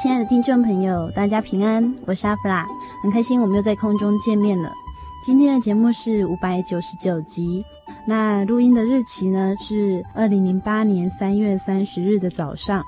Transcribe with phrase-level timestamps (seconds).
[0.00, 2.66] 亲爱的听众朋友，大家平安，我是阿弗拉，
[3.02, 4.72] 很开心我们又在空中见面了。
[5.24, 7.62] 今天的节目是五百九十九集，
[8.06, 12.82] 那录音的日期呢是二零零八年三月三十日的早上。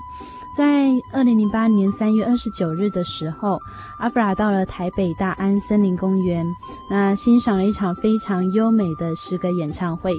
[0.57, 3.59] 在二零零八年三月二十九日的时候，
[3.99, 6.45] 阿弗拉到了台北大安森林公园，
[6.89, 10.13] 那欣赏了一场非常优美的诗歌演唱会。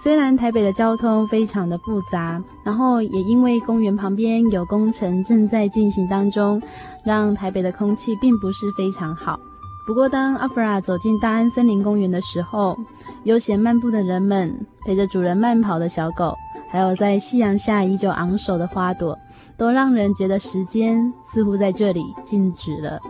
[0.00, 6.62] 虽然台北的交通非常的复杂，然后也因为公园旁边有工程正在进行当中，
[7.04, 9.40] 让台北的空气并不是非常好。
[9.84, 12.78] 不过，当阿弗拉走进大安森林公园的时候，
[13.24, 14.54] 悠闲漫步的人们，
[14.86, 16.32] 陪着主人慢跑的小狗，
[16.70, 19.18] 还有在夕阳下依旧昂首的花朵，
[19.56, 23.00] 都让人觉得时间似乎在这里静止了。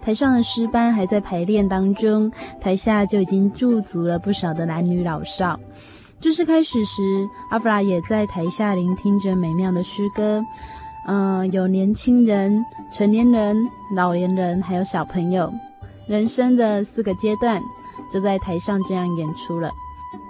[0.00, 5.60] 台上的诗班还在排练当中，台下就已经驻足了不少的男女老少。
[6.22, 10.40] 正式开始时，阿弗拉也在台下聆听着美妙的诗歌。
[11.04, 13.56] 嗯、有年轻人、成年人、
[13.92, 15.52] 老年人，还有小朋友，
[16.06, 17.60] 人生的四个阶段
[18.08, 19.72] 就在台上这样演出了。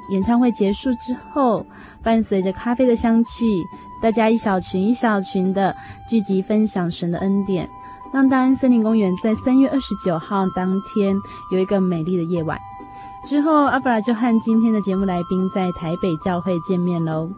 [0.09, 1.67] 演唱会结束之后，
[2.03, 3.63] 伴随着咖啡的香气，
[4.01, 5.77] 大家一小群一小群的
[6.09, 7.69] 聚集，分享神的恩典，
[8.15, 11.15] 让大安森林公园在三月二十九号当天
[11.51, 12.59] 有一个美丽的夜晚。
[13.25, 17.31] 之后，阿弗拉就和今天的节目来宾在台北教会见面喽。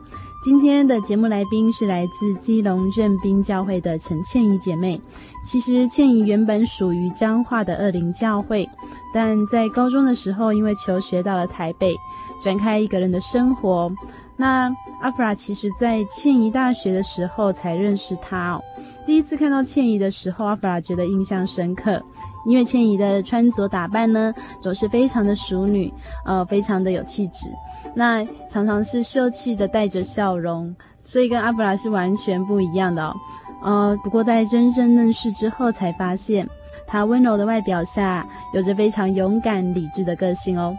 [0.42, 5.00] 今天的节目来宾是来自基隆认宾教会的陈倩怡姐妹。
[5.44, 8.68] 其实倩怡原本属于彰化的二林教会，
[9.12, 11.94] 但在高中的时候，因为求学到了台北，
[12.42, 13.92] 展开一个人的生活。
[14.36, 18.60] 那阿弗拉其实在倩怡大学的时候才认识她哦。
[19.06, 22.02] 第一次看到倩怡的时候，阿弗拉觉得印象深刻。
[22.46, 25.92] 因为倩怡的穿着打扮呢，总是非常的淑女，
[26.24, 27.48] 呃，非常的有气质。
[27.94, 30.74] 那常常是秀气的带着笑容，
[31.04, 33.14] 所以跟阿布拉是完全不一样的哦。
[33.62, 36.46] 呃，不过在真正认识之后，才发现
[36.86, 40.76] 她温柔的外表下，有着非常勇敢理智的个性哦。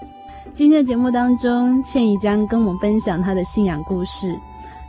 [0.54, 4.40] 今天的节目当中，倩怡将跟我们分享她的信仰故事。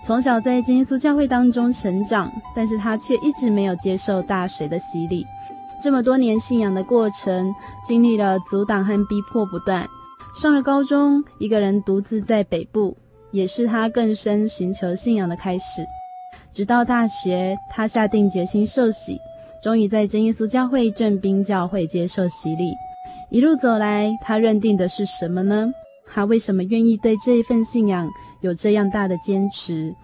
[0.03, 5.27] 从小在真耶稣教会当中成长，但是她却一直没有接受大水的洗礼。
[5.83, 7.55] 这么多年信仰的过程，
[7.87, 9.87] 经历了阻挡和逼迫不断。
[10.35, 12.97] 上了高中，一个人独自在北部，
[13.31, 15.87] 也是他更深寻求信仰的开始。
[16.53, 19.19] 直到大学，他下定决心受洗，
[19.63, 22.75] 终于在真耶稣教会正兵教会接受洗礼。
[23.31, 25.71] 一路走来，他认定的是什么呢？
[26.13, 28.09] 他为什么愿意对这一份信仰
[28.41, 29.95] 有这样大的坚持？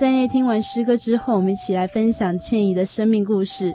[0.00, 3.74] 在听完诗歌之后，我们一起来分享倩怡的生命故事。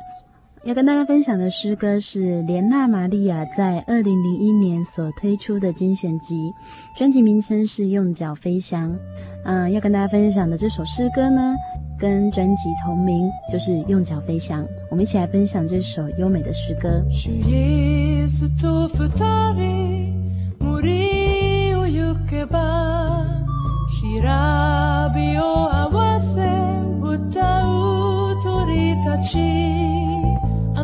[0.67, 6.53] 要跟大家分享的诗歌是莲娜玛利亚在二零零一年所推出的精选集
[6.93, 8.93] 专辑名称是用脚飞翔。
[9.45, 11.55] 嗯要跟大家分享的这首诗歌呢
[11.97, 14.67] 跟专辑同名就是用脚飞翔。
[14.91, 17.01] 我们一起来分享这首优美的诗歌。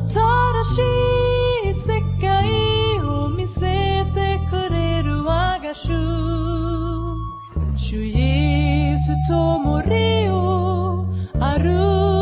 [0.10, 5.92] 新しい世界を見せてくれる我が主。
[7.78, 11.06] 主イエスと森を
[11.40, 12.13] 歩く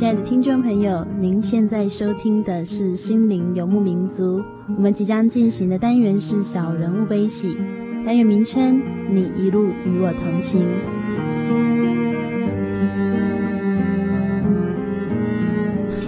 [0.00, 4.40] 现在收听的是《心灵游牧民族》，
[4.74, 7.58] 我们即将进行的单元是“小人物悲喜”，
[8.02, 8.80] 单元名称
[9.12, 10.66] “你一路与我同行”。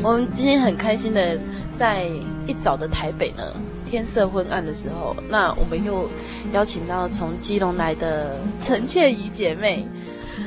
[0.02, 1.38] 我们今天很开心的，
[1.74, 2.06] 在
[2.46, 3.42] 一早的台北呢，
[3.84, 6.08] 天色昏暗的时候，那我们又
[6.54, 9.86] 邀请到从基隆来的陈倩怡姐妹。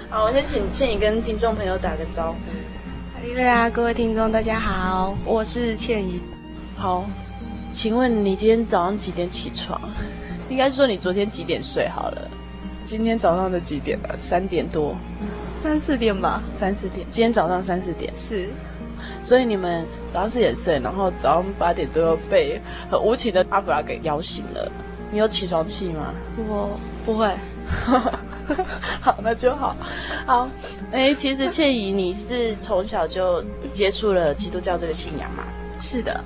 [0.09, 2.37] 好，我先请倩怡跟听众朋友打个招呼。
[3.35, 6.21] 对啊，各位听众，大家好，我是倩怡。
[6.77, 7.05] 好，
[7.73, 9.77] 请问你今天早上几点起床？
[10.49, 12.29] 应该是说你昨天几点睡好了？
[12.85, 14.15] 今天早上的几点了？
[14.21, 14.95] 三点多，
[15.61, 17.05] 三四点吧，三四点。
[17.11, 18.47] 今天早上三四点是，
[19.21, 24.71] 所以你们早上四点睡，然后早上八点多又被很无情的阿布拉给摇醒了。
[25.11, 26.13] 你有起床气吗？
[26.47, 27.29] 我不会。
[29.01, 29.75] 好，那就好。
[30.25, 30.49] 好，
[30.91, 35.43] 哎，其实倩怡，你是从小就接触了基督教这个信仰吗？
[35.79, 36.23] 是的。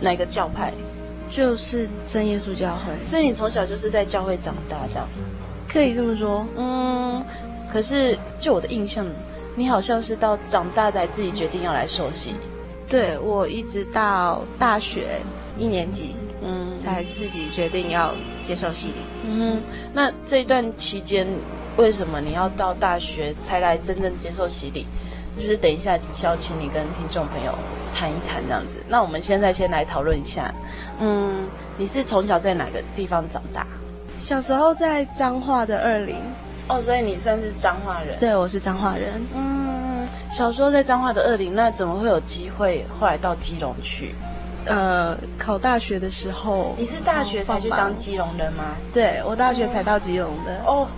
[0.00, 0.72] 哪个教派？
[1.28, 3.04] 就是真耶稣教会。
[3.04, 5.06] 所以你从小就是在教会长大，这样？
[5.68, 6.46] 可以这么说。
[6.56, 7.24] 嗯。
[7.70, 9.06] 可是就我的印象，
[9.54, 12.34] 你好像是到长大才自己决定要来受洗。
[12.88, 15.20] 对，我一直到大学
[15.56, 18.94] 一年级，嗯，才自己决定要接受洗礼。
[19.24, 19.60] 嗯，
[19.92, 21.26] 那这一段期间。
[21.76, 24.86] 为什么你要到大学才来真正接受洗礼？
[25.38, 27.54] 就是等一下，要请你跟听众朋友
[27.94, 28.74] 谈一谈这样子。
[28.88, 30.52] 那我们现在先来讨论一下，
[30.98, 31.46] 嗯，
[31.78, 33.64] 你是从小在哪个地方长大？
[34.18, 36.16] 小时候在彰化的二林。
[36.68, 38.18] 哦，所以你算是彰化人？
[38.18, 39.22] 对，我是彰化人。
[39.34, 44.14] 嗯，小时候在彰化的二林，那怎么会有机会后来到基隆去？
[44.66, 46.74] 呃，考大学的时候。
[46.78, 48.76] 你是大学才去当基隆人吗？
[48.92, 50.62] 对，我大学才到基隆的。
[50.66, 50.88] 哦。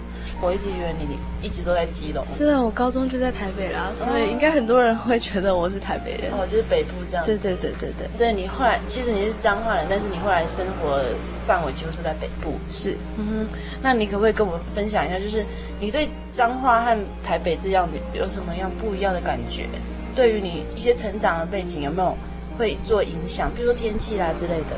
[0.41, 1.17] 我一直以为你
[1.47, 6.33] 一直都在基隆，虽然我高中就在台北啦，所以应该很多人会觉得我是台北人。
[6.33, 7.25] 哦，就是北部这样。
[7.25, 8.11] 对对对对对。
[8.11, 11.01] 所以你后来其实你是彰化人，但是你后来生活
[11.47, 12.55] 范围几乎是在北部。
[12.69, 13.59] 是，嗯哼。
[13.81, 15.45] 那你可不可以跟我们分享一下，就是
[15.79, 19.69] 你对彰化和台北这样的有什么样不一样的感觉？
[20.15, 22.17] 对于你一些成长的背景有没有
[22.59, 23.51] 会做影响？
[23.55, 24.77] 比如说天气啦之类的。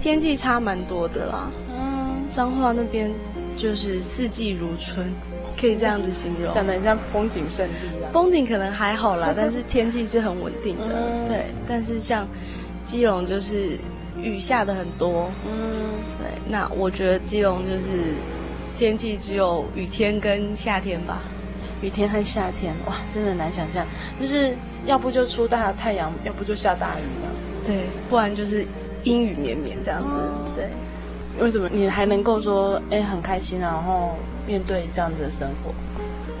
[0.00, 1.50] 天气差蛮多的啦。
[1.70, 3.10] 嗯，彰化那边。
[3.56, 5.12] 就是四季如春，
[5.60, 8.06] 可以这样子形容，讲的很像风景胜地啊。
[8.12, 10.94] 风景可能还好啦， 但是天气是很稳定的。
[10.94, 12.24] 嗯、对，但是像
[12.84, 13.76] 基隆就是
[14.22, 15.28] 雨下的很多。
[15.44, 15.52] 嗯，
[16.20, 16.28] 对。
[16.48, 18.14] 那我觉得基隆就是
[18.76, 21.20] 天气只有雨天跟夏天吧。
[21.82, 23.86] 雨天和夏天，哇，真的难想象。
[24.20, 24.56] 就是
[24.86, 27.32] 要不就出大太阳，要不就下大雨这样。
[27.64, 28.66] 对，不然就是
[29.04, 30.08] 阴雨绵绵这样子。
[30.12, 30.68] 嗯、对。
[31.40, 35.72] 为什么你还能够说哎，很开心，然后面对这样子的生活？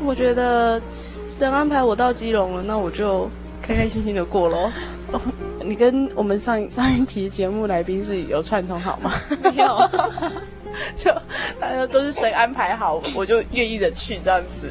[0.04, 0.80] 我觉得
[1.28, 3.30] 神安排我到基隆了，那我就
[3.62, 4.70] 开开心心的过喽。
[5.12, 5.20] 哦，
[5.62, 9.12] 你跟我们上 上一期节目来宾是有串通好吗？
[9.42, 9.90] 没有，
[10.96, 11.12] 就
[11.60, 14.68] 大家都是神安排好，我就愿意的去这样子。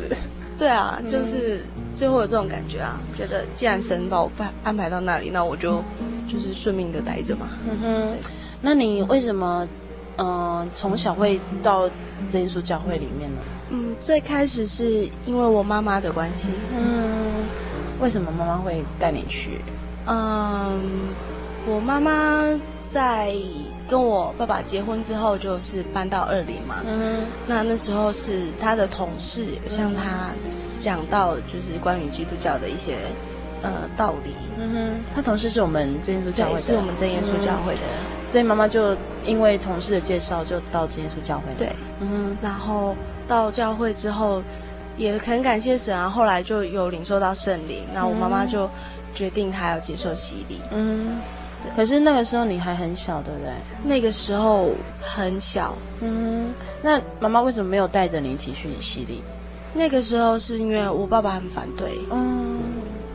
[0.58, 1.62] 对啊，就是
[1.96, 5.84] 就会有这种感觉啊，觉得既然神把我安安排到那里，那我就
[6.28, 7.48] 就是顺命的待着嘛。
[7.70, 8.18] 嗯哼，
[8.62, 9.68] 那你为什么？
[10.20, 11.88] 嗯、呃，从小会到
[12.28, 13.38] 真耶稣教会里面呢？
[13.70, 16.50] 嗯，最开始是因为我妈妈的关系。
[16.76, 17.46] 嗯，
[18.00, 19.62] 为什么妈妈会带你去？
[20.08, 20.82] 嗯，
[21.68, 22.44] 我妈妈
[22.82, 23.36] 在
[23.88, 26.84] 跟我爸爸结婚之后，就是搬到二里嘛。
[26.86, 30.32] 嗯，那那时候是他的同事向他
[30.77, 32.98] 讲到，就是关于基督教的一些
[33.62, 34.32] 呃道理。
[34.58, 37.82] 嗯哼，他同事是我们真耶稣教会的，是我们真耶稣教会的。
[37.82, 41.58] 嗯所以妈妈就因为同事的介绍，就到真耶稣教会了。
[41.58, 41.70] 对，
[42.01, 42.94] 嗯，然后
[43.25, 44.44] 到教会之后，
[44.98, 46.10] 也很感谢神啊。
[46.10, 48.70] 后来就有领受到圣灵，那我妈妈就
[49.13, 50.60] 决定她要接受洗礼。
[50.74, 51.22] 嗯，
[51.67, 51.75] 对。
[51.75, 53.51] 可是那个时候你还很小，对不对？
[53.83, 55.77] 那个时候很小。
[56.01, 59.21] 嗯，那妈妈为什么没有带着你一起去洗礼？
[59.74, 61.91] 那个时候是因为我爸爸很反对。
[62.12, 62.59] 嗯，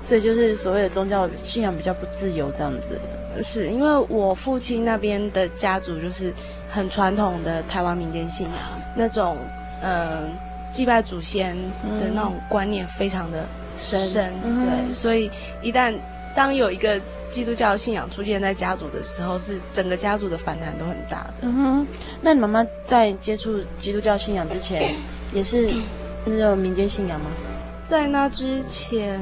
[0.05, 3.01] 所以就是所谓的宗教信仰比较不自由这样子。
[3.43, 6.31] 是因为我父亲那边的家族就是
[6.69, 9.39] 很传统的台湾民间信仰，那种
[9.81, 10.23] 嗯、呃、
[10.71, 11.57] 祭拜祖先
[11.99, 13.47] 的那种观念非常的
[13.79, 15.31] 深，深对，嗯、所以
[15.63, 15.95] 一旦
[16.35, 17.01] 当有一个
[17.33, 21.35] 基督教信仰出现在家族的时候，是整个家族的反弹都很大的。
[21.41, 21.87] 嗯哼，
[22.21, 24.95] 那你妈妈在接触基督教信仰之前，
[25.33, 25.73] 也是
[26.25, 27.27] 那种民间信仰吗？
[27.85, 29.21] 在那之前。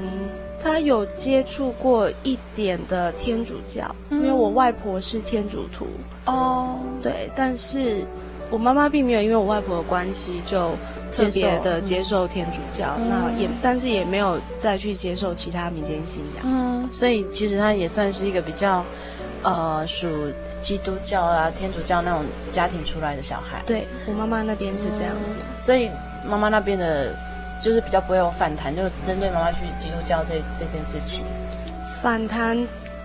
[0.62, 5.86] 她有接触过一点的天主教，嗯、因为我外婆是天主徒
[6.26, 6.78] 哦。
[7.02, 8.04] 对，但是
[8.50, 10.72] 我妈妈并没有因为我外婆的关系就
[11.10, 16.44] 特别的接受天主教，嗯、那也但是也没有再去接受其他民间信仰。
[16.44, 18.84] 嗯，所以其实她也算是一个比较
[19.42, 20.08] 呃属
[20.60, 23.62] 基督教啊、天主教那种家庭出来的小孩。
[23.64, 25.88] 对，我妈妈那边是这样子，嗯、所以
[26.26, 27.14] 妈妈那边的。
[27.62, 31.26] 就是比较不会有反弹，就针对妈妈去基督教这这件事情，
[32.00, 32.56] 反弹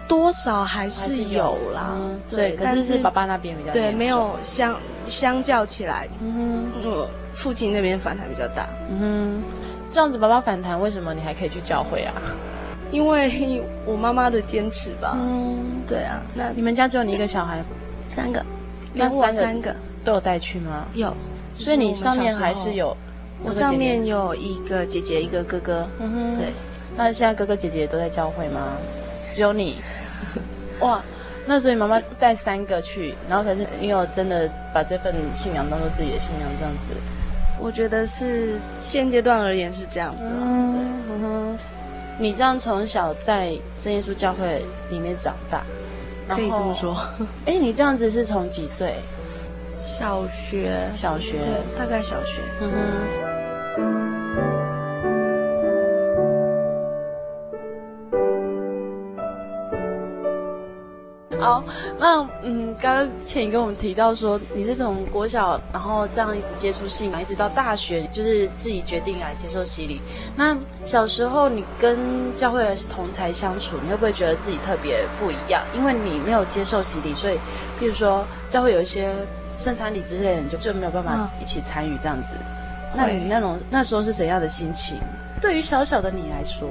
[0.07, 1.97] 多少还是有啦。
[2.29, 4.75] 对，可是是爸爸那边比较对，没有相
[5.07, 8.67] 相较起来，嗯哼，我父亲那边反弹比较大。
[8.89, 9.43] 嗯哼，
[9.91, 12.13] 这样子爸爸反弹，为什么你还可以去教会啊？
[12.91, 15.17] 因为我妈妈的坚持吧。
[15.19, 16.21] 嗯，对啊。
[16.33, 17.63] 那你们家只有你一个小孩？
[18.07, 18.45] 三个，
[18.93, 20.85] 连我三个都有带去吗？
[20.93, 21.11] 有，
[21.57, 22.95] 所以你上面还是有。
[23.43, 25.87] 我上面有一个姐姐，一个哥哥。
[25.99, 26.53] 嗯哼，对。
[26.95, 28.77] 那现在哥哥姐姐都在教会吗？
[29.35, 29.81] 只有你。
[30.79, 31.03] 哇，
[31.45, 36.91] 那所以妈妈带三个去，然后可是你有真的把这份信仰当做自己的信仰这样子？
[37.59, 40.23] 我觉得是现阶段而言是这样子。
[40.23, 40.81] 嗯，对。
[41.09, 41.57] 嗯哼，
[42.17, 45.63] 你这样从小在真耶稣教会里面长大，
[46.27, 46.95] 可以这么说。
[47.45, 48.95] 哎，你这样子是从几岁？
[49.77, 52.39] 小学，小学，对，大概小学。
[52.61, 53.34] 嗯哼。
[61.45, 61.63] 好，
[61.99, 70.01] 那嗯，刚刚倩怡跟我们提到说，你是从国小，然后这样一直接触信嘛，一直到大学，就是自己决定来接受洗礼。
[70.35, 75.61] 那小时候你跟教会的同才相处，你会不会觉得自己特别不一样？
[75.75, 77.35] 因为你没有接受洗礼，所以，
[77.79, 79.11] 譬如说教会有一些
[79.55, 82.33] 圣餐礼之类的，你就就没有办法一起参与这样子。
[82.35, 84.97] 嗯、那你那种那时候是怎样的心情？
[85.39, 86.69] 对于小小的你来说，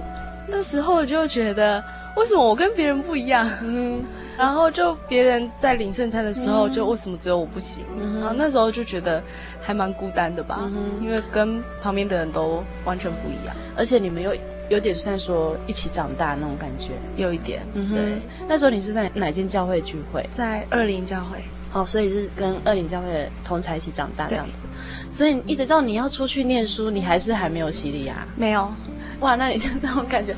[0.49, 1.83] 那时候就觉得，
[2.17, 3.49] 为什么我跟别人不一样？
[3.63, 4.05] 嗯。
[4.37, 7.85] 然后就别人在领圣餐的时候，就为什么只有我不行？
[8.01, 9.23] 嗯、然后那时候就觉得
[9.63, 14.35] 还蛮孤单的吧，嗯、因为跟旁边的人都完全不一样，而且你们又
[14.71, 17.63] 有点算说一起长大那种感觉，有一点。
[17.75, 20.29] 嗯、对，那时候你是在哪间教会聚会？
[20.33, 21.39] 在二林教会。
[21.73, 24.63] 哦，所以是跟二林教会的同才一起长大这样子。
[25.11, 28.27] 所以一直到你要出去念书，你还是还没有洗礼啊？
[28.37, 28.73] 没有。
[29.21, 30.37] 哇，那你就那种感觉，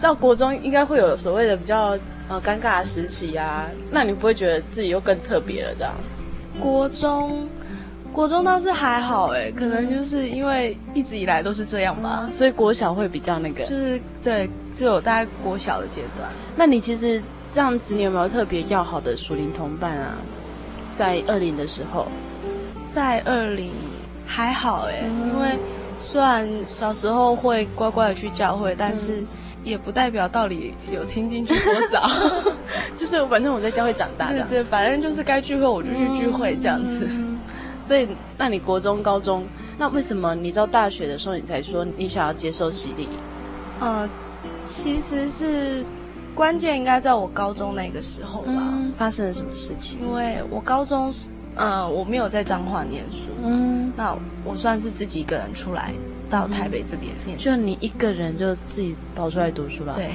[0.00, 1.98] 到国中应该会有所谓的比较。
[2.32, 5.74] 呃，尴尬的时期啊，那你不会觉得自己又更特别了？
[5.78, 5.92] 这样，
[6.58, 7.46] 国中，
[8.10, 16.26] 国中倒是还好哎，可能就是因为一直以来都是这样吧，所以国小会比较那个，就是对，只有大概国小的阶段。
[16.56, 20.14] 那你其实这样子，你有没有特别要好的属灵同伴啊？
[20.90, 22.06] 在二零的时候，
[22.82, 23.70] 在二零
[24.26, 25.58] 还好哎，嗯、因为
[26.00, 29.20] 虽然小时候会乖乖的去教会，但是。
[29.20, 29.26] 嗯
[29.64, 32.08] 也不代表到底有听进去多少，
[32.96, 37.06] 就是反正我在教会长大的，对对，反正就是该聚会我就去聚会这样子。
[37.08, 37.38] 嗯、
[37.84, 39.44] 所以，那你国中、高中，
[39.78, 43.08] 那为什么你到大学的时候你才说你想要接受洗礼？
[43.80, 44.08] 呃，
[44.66, 45.84] 其实是
[46.34, 48.52] 关键应该在我高中那个时候吧。
[48.56, 50.00] 嗯、发生了什么事情？
[50.00, 51.12] 因为我高中，
[51.56, 55.92] 呃，我没有在彰化念书，嗯，那我算是自己一个人出来。
[56.32, 59.92] 到台北这边就你一个人就自己跑出来读书了。
[59.94, 60.12] 对，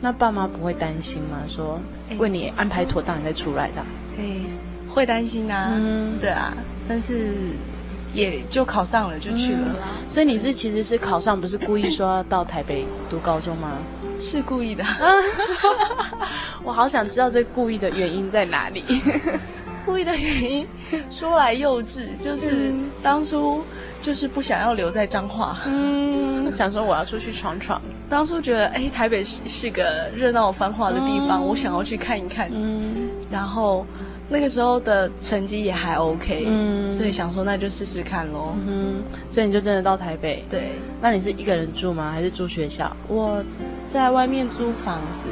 [0.00, 1.42] 那爸妈不会担心吗？
[1.46, 1.78] 说
[2.16, 3.84] 为你安排妥当，你再出来的。
[4.18, 4.24] 哎，
[4.88, 5.72] 会担心啊。
[5.76, 6.54] 嗯，对啊，
[6.88, 7.34] 但是
[8.14, 9.76] 也就考上了，就去了。
[10.08, 13.76] 所以你是其实是考上，不是故意说要到台北读高中吗？
[14.18, 14.82] 是故意的。
[16.64, 18.82] 我好想知道这故意的原因在哪里。
[19.84, 20.66] 故意的原因
[21.10, 23.62] 说来幼稚，就是当初。
[24.00, 27.80] 就是不想要留在彰化，嗯，想说我要出去闯闯。
[28.08, 32.50] 当初觉得，哎，台北是是个热闹繁华的地方，嗯、我想要去看一看。
[32.52, 33.86] 嗯，然后
[34.28, 38.54] 那个时候的成绩也还 OK，嗯，所以想说那就试试看喽。
[38.66, 40.44] 嗯，所以你就真的到台北？
[40.50, 40.72] 对。
[41.00, 42.10] 那你是一个人住吗？
[42.10, 42.94] 还是住学校？
[43.06, 43.44] 我
[43.86, 45.28] 在外面租房子，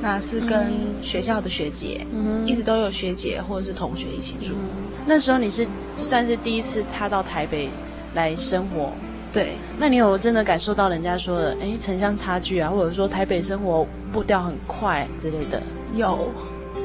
[0.00, 0.72] 那是跟
[1.02, 4.52] 学校的学姐，嗯，一直都有学姐或者是同学一起住。
[4.54, 5.66] 嗯、那时候你是
[6.02, 7.68] 算是第一次踏到台北
[8.14, 8.90] 来生活，
[9.32, 15.62] 对，那你有真的感受到人家说的，哎，城乡差距啊，或者说台北生活步调很快之类的？
[15.94, 16.28] 有，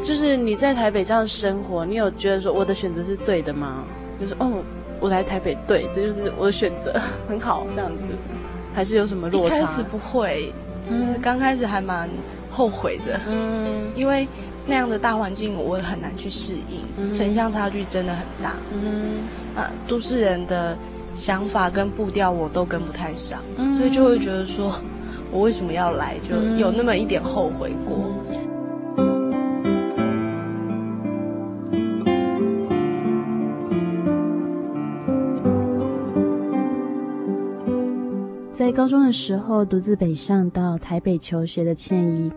[0.03, 3.84] 就是你在台北这样生活，你有觉得说我的选择是对的吗？
[4.20, 4.63] 就是哦，
[5.00, 6.94] 我来台北对，这就是我的选择，
[7.27, 8.08] 很好这样子，
[8.74, 9.55] 还是有什么落差？
[9.55, 10.53] 一开始不会，
[10.89, 12.10] 就是刚开始还蛮
[12.50, 14.27] 后悔的，嗯，因为
[14.65, 19.24] 那样的大环境我很难去适应，城乡差距真的很大，嗯，
[19.55, 20.77] 啊，都市人的
[21.16, 23.42] 想法跟步调我都跟不太上，
[23.75, 24.72] 所以就会觉得说，
[25.32, 28.12] 我为什么要来，就有那么一点后悔过。
[38.51, 42.32] 在高中的时候，独自北上到台北求学的倩怡，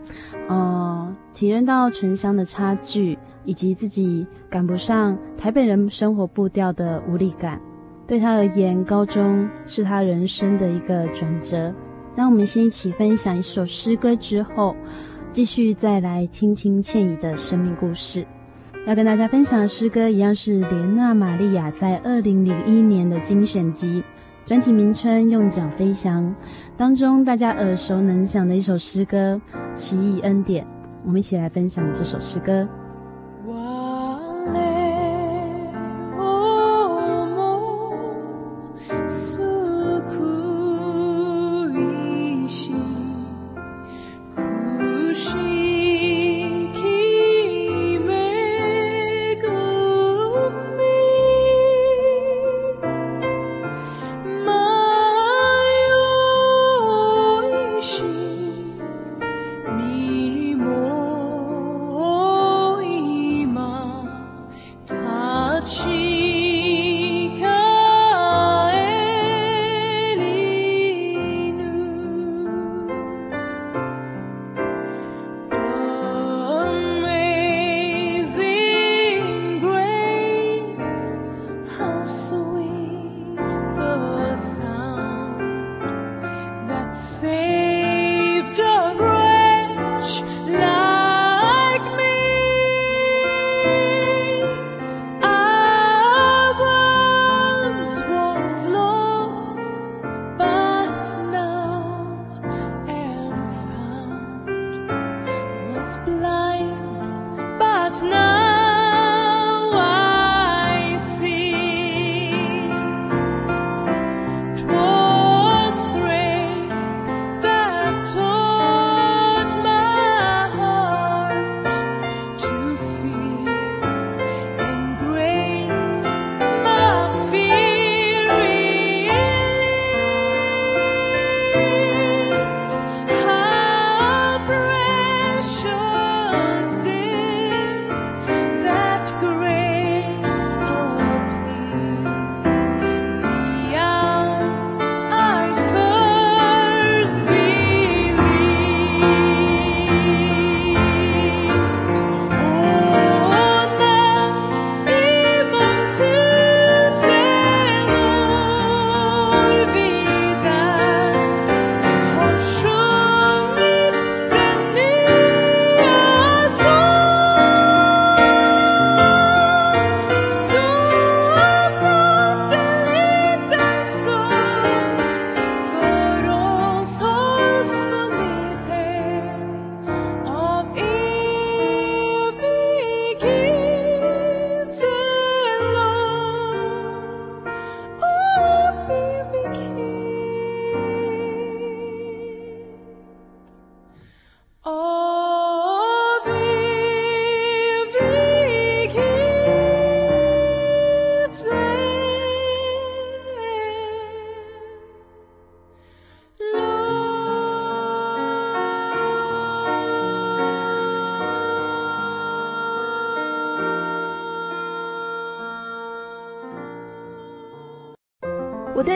[0.48, 7.60] 呃，体验到城乡的差距，以及自己赶不上台北人生活步调的无力感。
[8.08, 11.72] 对他而言，高中是他人生的一个转折。
[12.16, 14.74] 那我们先一起分享一首诗歌之后，
[15.30, 18.26] 继续再来听听倩怡的生命故事。
[18.86, 24.02] 要跟大家分享的诗歌一样是莲娜玛利亚在二零零一年的精选集。
[24.46, 26.24] 专辑名称《用脚飞翔》
[26.78, 29.38] 当中，大家耳熟能详的一首诗歌
[29.74, 30.64] 《奇异恩典》，
[31.04, 32.66] 我们一起来分享这首诗歌。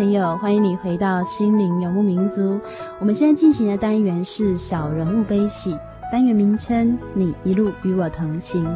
[0.00, 2.58] 朋友，欢迎你回到心灵游牧民族。
[2.98, 5.76] 我们现在进行的单元是小人物悲喜，
[6.10, 8.66] 单元名称你一路与我同行。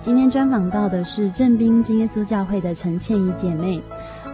[0.00, 3.82] 今天专访到的是正兵真耶稣教会的陈倩怡姐妹。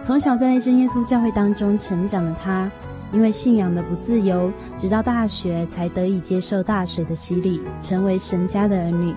[0.01, 2.71] 从小在真耶稣教会当中成长的她，
[3.11, 9.13] 因为信仰的不自由，直到大学才得以接受大水的洗礼，成为神家的儿女。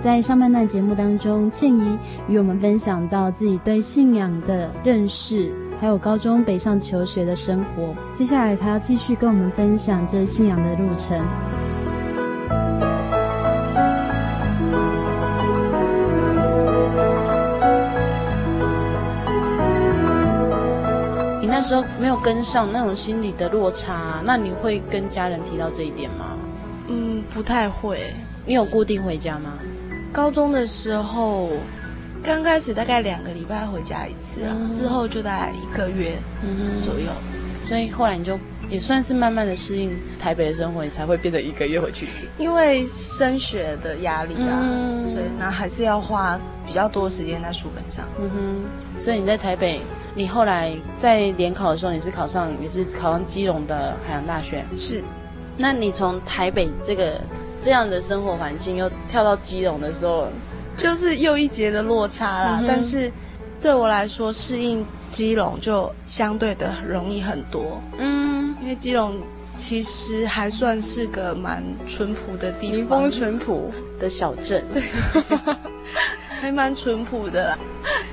[0.00, 5.52] 在上半段节目当中，倩怡与我们分享到自己对信仰的认识。
[5.80, 11.18] 还有高中北上求学的生活，接下来他要继续跟我们分享这信仰的路程。
[21.40, 26.36] 你那时候没有跟上那种心理的落差，那你会跟家人提到这一点吗？
[26.88, 28.12] 嗯，不太会。
[28.44, 29.54] 你有固定回家吗？
[30.12, 31.48] 高中的时候。
[32.22, 36.12] 刚开始大概两个礼拜回家一次啊，嗯、之后就大概一个月
[36.84, 42.26] 左右，嗯，所以后来你就也算是慢慢的适应台北的生活，你才会变得一个月回去一次。
[42.38, 48.06] 因为升学的压力啊，嗯、对，那还是要花比较多时间在书本上。
[48.20, 49.80] 嗯哼，所以你在台北，
[50.14, 54.64] 你后来在联考的时候，你是考上，你是考上基隆的海洋大学。
[54.74, 55.02] 是，
[55.56, 57.20] 那你从台北这个
[57.62, 60.28] 这样的生活环境，又跳到基隆的时候。
[60.82, 63.12] 就是又一节的落差啦，嗯、但是
[63.60, 67.80] 对我来说，适应基隆就相对的容易很多。
[67.98, 69.20] 嗯，因为基隆
[69.56, 73.70] 其实还算是个蛮淳朴的地方，民风淳朴。
[74.00, 74.82] 的小镇，对，
[76.40, 77.58] 还蛮淳朴的啦。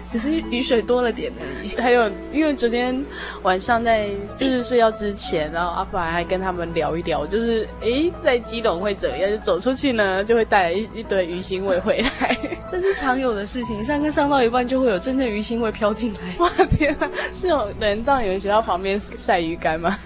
[0.07, 1.69] 只是雨水多了点而已。
[1.81, 3.03] 还有，因为昨天
[3.43, 9.29] 晚上在就是睡觉之前，然后阿法还跟他们聊一聊，就是诶，在基隆会怎样？
[9.29, 12.37] 就走出去呢，就会带来一一堆鱼腥味回来。
[12.71, 16.19] 这是常有的事情，上课上到一半就会有真正鱼腥味飘进来。
[16.39, 19.97] 哇天啊，是有人到你们学校旁边晒鱼干吗？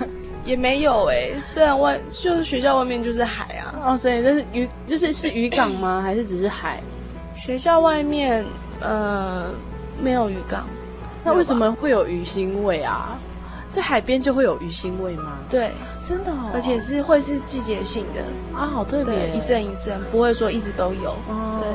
[0.44, 3.80] 也没有哎、欸，虽然外就是学校外面就是海啊。
[3.84, 6.02] 哦，所以这是鱼，就是是渔港吗？
[6.02, 6.82] 还是只是海？
[7.36, 8.44] 学校外面
[8.80, 9.46] 呃
[10.02, 10.68] 没有鱼缸，
[11.24, 13.18] 那为什么会有鱼腥味啊？
[13.70, 15.38] 在海边就会有鱼腥味吗？
[15.50, 15.72] 对，
[16.06, 18.22] 真的哦，而且是会是季节性的
[18.58, 21.12] 啊，好特别，一阵一阵，不会说一直都有。
[21.30, 21.70] 哦、对，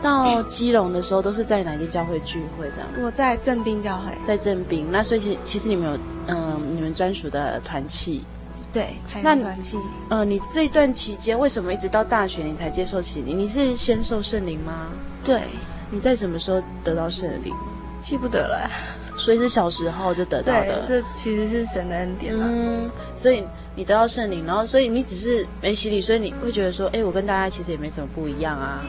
[0.00, 2.88] 到基隆的时候都是在哪个教会聚会这样？
[3.02, 4.86] 我在正滨教会，在正滨。
[4.92, 8.24] 那所以其实其实你们有嗯、呃，你们专属的团契。
[8.70, 9.76] 对，还有团契。
[10.10, 13.34] 呃，你这一段期间为什么一直到大学你才接受洗礼？
[13.34, 14.86] 你是先受圣灵吗？
[15.24, 15.40] 对，
[15.90, 17.54] 你在什么时候得到圣灵？
[17.98, 18.70] 记不得了。
[19.16, 22.46] 所以是小时候就得到的，这其实是神的恩典嘛。
[22.48, 28.84] 嗯，所以你得到圣灵，然后所以你只是没洗礼，所以你会觉得说，哎，我跟大家其实也没什么不一样啊。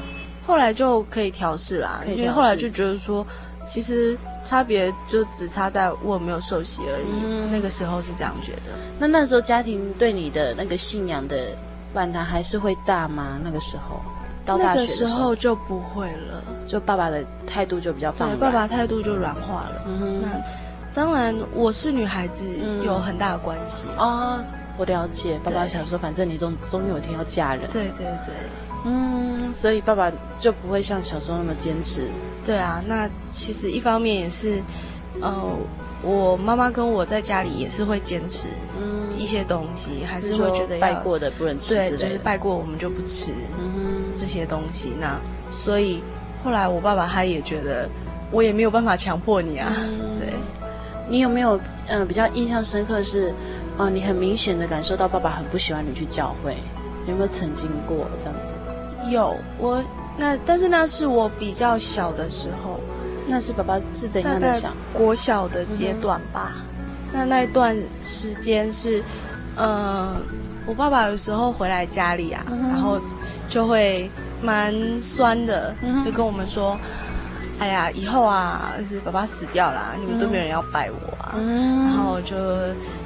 [0.45, 3.25] 后来就可以调试啦，因为后来就觉得说，
[3.67, 7.25] 其实差别就只差在我有没有受洗而已。
[7.25, 8.71] 嗯，那个时候是这样觉得。
[8.99, 11.57] 那那时候家庭对你的那个信仰的
[11.91, 13.39] 反弹还是会大吗？
[13.43, 13.99] 那个时候？
[14.45, 19.83] 到大学的时候，那个时候就不会了，就爸爸的态度就比较放对，爸爸态度就软化了。
[19.87, 20.29] 嗯，那
[20.93, 22.45] 当然我是女孩子，
[22.83, 24.43] 有很大的关系啊。
[24.77, 27.69] 我了解，爸爸想说，反正你终终有一天要嫁人。
[27.69, 28.33] 对对对，
[28.85, 32.09] 嗯，所以爸爸就不会像小时候那么坚持。
[32.45, 34.63] 对啊，那其实一方面也是，
[35.21, 35.35] 呃，
[36.01, 38.47] 我妈妈跟我在家里也是会坚持，
[38.81, 43.33] 嗯，一些东西还是会觉得拜过的不能吃，对，就是拜过我们就不吃。
[43.59, 43.88] 嗯。
[44.19, 45.17] 这些东西，那
[45.51, 46.03] 所以
[46.43, 47.87] 后来我爸爸他也觉得
[48.31, 49.71] 我也没有办法强迫你啊。
[49.77, 50.33] 嗯、 对，
[51.07, 51.55] 你有没有
[51.87, 53.29] 嗯、呃、比较印象深刻是
[53.77, 56.57] 啊、呃，你很明显的感受到爸爸很不喜欢你去教会，
[57.07, 59.09] 有没有曾经过这样子？
[59.09, 59.81] 有，我
[60.17, 62.79] 那但是那是我比较小的时候，
[63.25, 64.75] 那是爸爸是怎样的想？
[64.93, 66.51] 国小的阶段吧。
[66.57, 68.99] 嗯、那那一段时间是
[69.55, 69.65] 嗯。
[69.65, 70.15] 呃
[70.69, 73.01] 我爸爸有时候回来家里啊，嗯、然后
[73.47, 74.07] 就会
[74.39, 76.77] 蛮酸的，嗯、就跟我们说
[77.57, 82.37] ：“哎呀，以后啊，就是爸爸死掉了，嗯、你们都没有人要拜我啊，嗯、然后就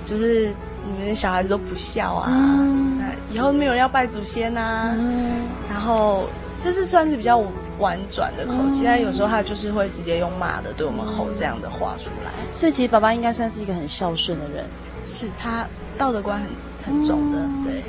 [0.04, 0.54] 就是
[0.86, 4.93] 你们的小孩子都不孝啊，嗯、那以后没有人要拜祖先啊。
[4.97, 6.28] 嗯”然后
[6.62, 7.41] 这是算是比较
[7.80, 12.32] 婉转的口气，嗯、但有时候他就是会直接用骂的对我们吼这样的话出来。
[12.58, 14.65] 所以其实爸爸应该算是一个很孝顺的人，
[15.06, 15.65] 是他
[15.97, 16.49] 道德观很。
[16.86, 17.84] 很重的，对，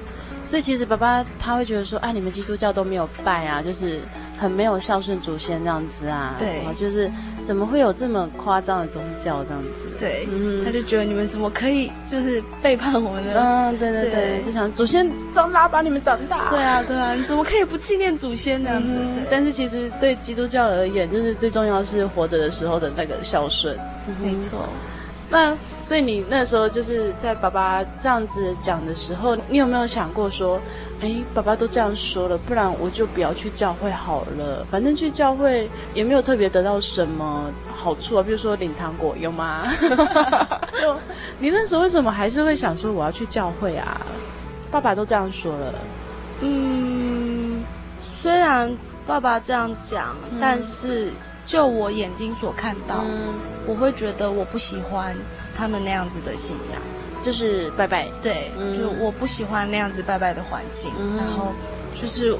[0.44, 4.00] 所以其实爸爸他会觉得说，啊，你们基督教都没有拜啊，就是
[4.38, 7.11] 很没有孝顺祖先这样子啊，对，就是
[7.44, 9.98] 怎么会有这么夸张的宗教这样子？
[9.98, 13.33] 对，嗯，他就觉得你们怎么可以就是背叛我们呢？
[13.37, 18.94] 嗯，对对对，就想祖先长大把你们长大，对啊对啊，你怎么可以不纪念祖先这样子？
[19.30, 23.78] 但是其实对基督教而言，就是最重要是活着的时候的那个孝顺，
[24.22, 24.68] 没错。
[25.34, 30.60] 那所以你那时候就是在爸爸这样子讲的时候，你有没有想过说，
[31.00, 34.64] 哎，爸爸都这样说了，不然我就不要去教会好了。
[34.70, 39.66] 反正去教会也没有特别得到什么好处啊，比如说领糖果，有吗？
[40.80, 40.96] 就
[41.40, 44.00] 你那时候为什么还是会想说我要去教会啊？
[44.70, 45.74] 爸爸都这样说了。
[46.42, 47.64] 嗯，
[48.00, 48.72] 虽然
[49.04, 51.10] 爸爸这样讲，嗯、但是。
[51.44, 53.35] 就我眼睛所看到，嗯、
[53.66, 55.14] 我会觉得我不喜欢
[55.54, 56.80] 他们那样子的信仰，
[57.22, 58.09] 就是拜拜。
[58.22, 60.90] 对，嗯、就我不喜欢那样子拜拜的环境。
[60.98, 61.52] 嗯、然后
[61.94, 62.33] 就是，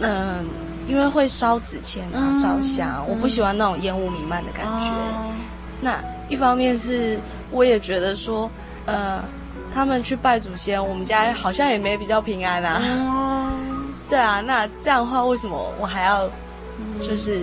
[0.00, 0.44] 嗯、呃，
[0.88, 4.86] 因为会烧纸钱啊、烧、嗯、香，我不喜欢那种烟雾弥漫的感觉。
[4.86, 5.32] 嗯、
[5.80, 7.20] 那一方面是，
[7.52, 8.50] 我也觉得说，
[8.84, 9.22] 呃，
[9.72, 12.82] 他们去拜祖先，我们家好像也没比较平安啊。
[12.82, 16.28] 嗯、 对啊，那这样的话，为什么我还要，
[17.00, 17.42] 就是？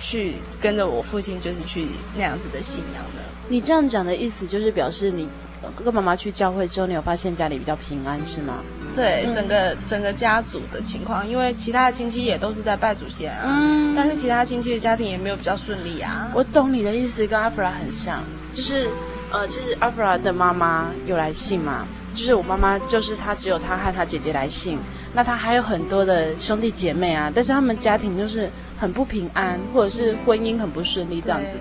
[0.00, 3.22] 去跟着我父亲，就是去那样子的信仰的。
[3.48, 5.28] 你这样讲的意思，就是表示你
[5.76, 8.62] 哥哥妈妈去教会之后，你有发现家里比较平安，是吗？
[8.94, 16.30] 对，整个整个家族的情况，因为其他的亲戚也都是在拜祖先啊，嗯，但是其他亲戚的家庭也没有比较顺利啊。
[16.34, 18.88] 我懂你的意思，跟阿弗拉很像，就是
[19.32, 24.78] 呃，其实阿弗拉的妈妈有来信嘛，就是我妈妈，就是她只有她和她姐姐来信，
[25.12, 28.48] 那她还有很多的兄弟姐妹啊，但是他们家庭就是。
[28.76, 31.52] 很不平安，或者是婚姻很不顺利这样子。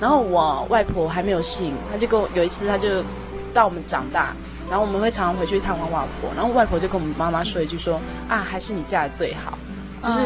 [0.00, 3.04] 然后我外婆还没有信，她就跟我有一次，她就
[3.52, 4.34] 到我们长大，
[4.70, 9.58] 然后我们会常常回去探望外婆，然后外婆就跟我们妈妈说一句说啊，还是你嫁的最好，
[10.00, 10.20] 就是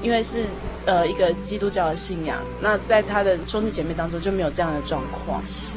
[0.00, 0.44] 因为是
[0.86, 5.42] 呃一个基督教的信仰，那在她的兄弟姐妹当中就没有这样的状况。
[5.44, 5.72] 是，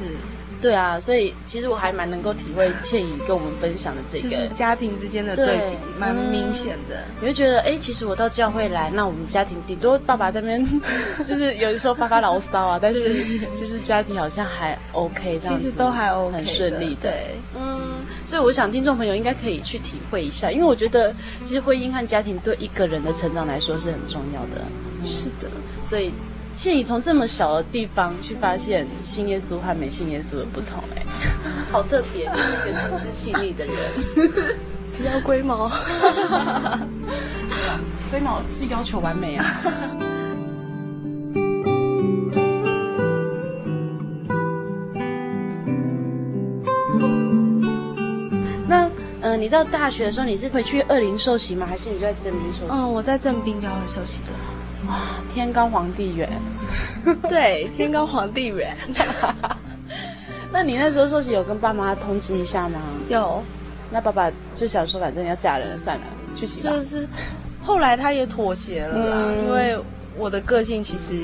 [0.61, 7.03] 对啊，所以其实我还蛮能够体会倩怡跟我们分享的这个，就是家庭之间的对比，蛮明显的。
[7.21, 10.65] 你会觉得，哎，其实我到教会来，那我们家庭顶多爸爸这边
[11.25, 13.23] 就是有的时候发发牢骚啊， 但是
[13.55, 17.01] 其实家庭好像还 OK，其实都还 OK，很顺利的。
[17.03, 17.79] 对，嗯，
[18.25, 24.61] 所以我想听众朋友应该可以去体会一下，因为我觉得其实婚姻和家庭对一个人的成长来说是很重要的。
[25.05, 25.49] 是的，
[25.83, 26.11] 所以。
[26.59, 31.05] 倩怡从这么小的地方去发现信耶稣和没信耶稣的不同，哎，
[31.71, 33.75] 好特别，你是一个心思细腻的人，
[34.91, 35.71] 比较龟毛，
[38.11, 39.45] 龟毛是要求完美啊。
[48.67, 48.83] 那，
[49.21, 51.65] 嗯、呃，你到大学的时候，你是回去二林受洗吗？
[51.65, 52.69] 还是你就在正滨受洗？
[52.69, 54.33] 嗯，我在正滨教会受洗的。
[54.89, 55.01] 哇，
[55.33, 56.29] 天高皇帝远，
[57.29, 58.75] 对，天高皇帝远。
[60.51, 62.79] 那你那时候说是有跟爸妈通知一下吗？
[63.07, 63.41] 有。
[63.91, 66.03] 那爸爸就想说，反正要嫁人了，算了，
[66.35, 66.61] 去洗。
[66.61, 67.07] 就是，
[67.61, 69.77] 后来他也妥协了啦，嗯，因为
[70.17, 71.15] 我的个性其实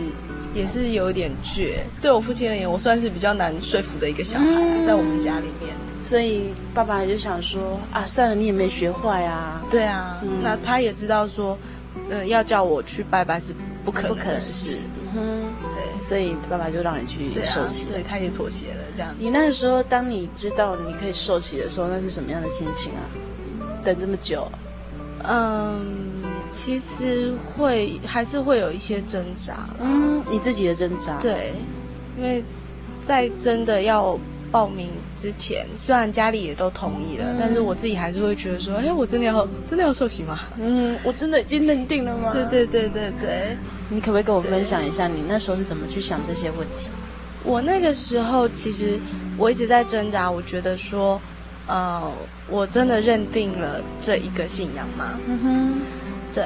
[0.53, 5.75] 也是有一点倔，对我父亲而言，我算是比较难说服的一个小孩，嗯，在我们家里面。
[6.01, 9.61] 所以爸爸就想说，啊，算了，你也没学坏啊。
[9.69, 11.57] 对啊，嗯，那他也知道说。
[12.09, 14.79] 呃，要叫我去拜拜是不可能的事。
[15.15, 18.83] 嗯，对，所以爸爸就让你去受洗，对，他也妥协了。
[18.95, 23.01] 这样，你那个时候，当你知道你可以受洗的时候，那是什么样的心情啊？
[23.83, 24.51] 等这么久，
[25.23, 29.69] 嗯，其实会还是会有一些挣扎。
[29.79, 31.17] 嗯，你自己的挣扎。
[31.19, 31.53] 对，
[32.17, 32.43] 因为
[33.01, 34.19] 在真的要。
[34.55, 34.87] 报名
[35.17, 40.39] 之前，虽然家里也都同意了，嗯，但是我自己还是会觉得说，哎，我真的要真的要受洗吗？
[40.57, 42.31] 嗯，我真的已经认定了吗？
[42.31, 43.57] 对对对对对。
[43.89, 46.89] 你可不可以跟我分享一下，你那时候是怎么去想这些问题？
[47.43, 48.97] 我那个时候其实
[49.37, 51.19] 我一直在挣扎，我觉得说，
[51.67, 52.09] 呃，
[52.49, 55.19] 我真的认定了这一个信仰吗？
[55.27, 55.81] 嗯哼，
[56.33, 56.45] 对。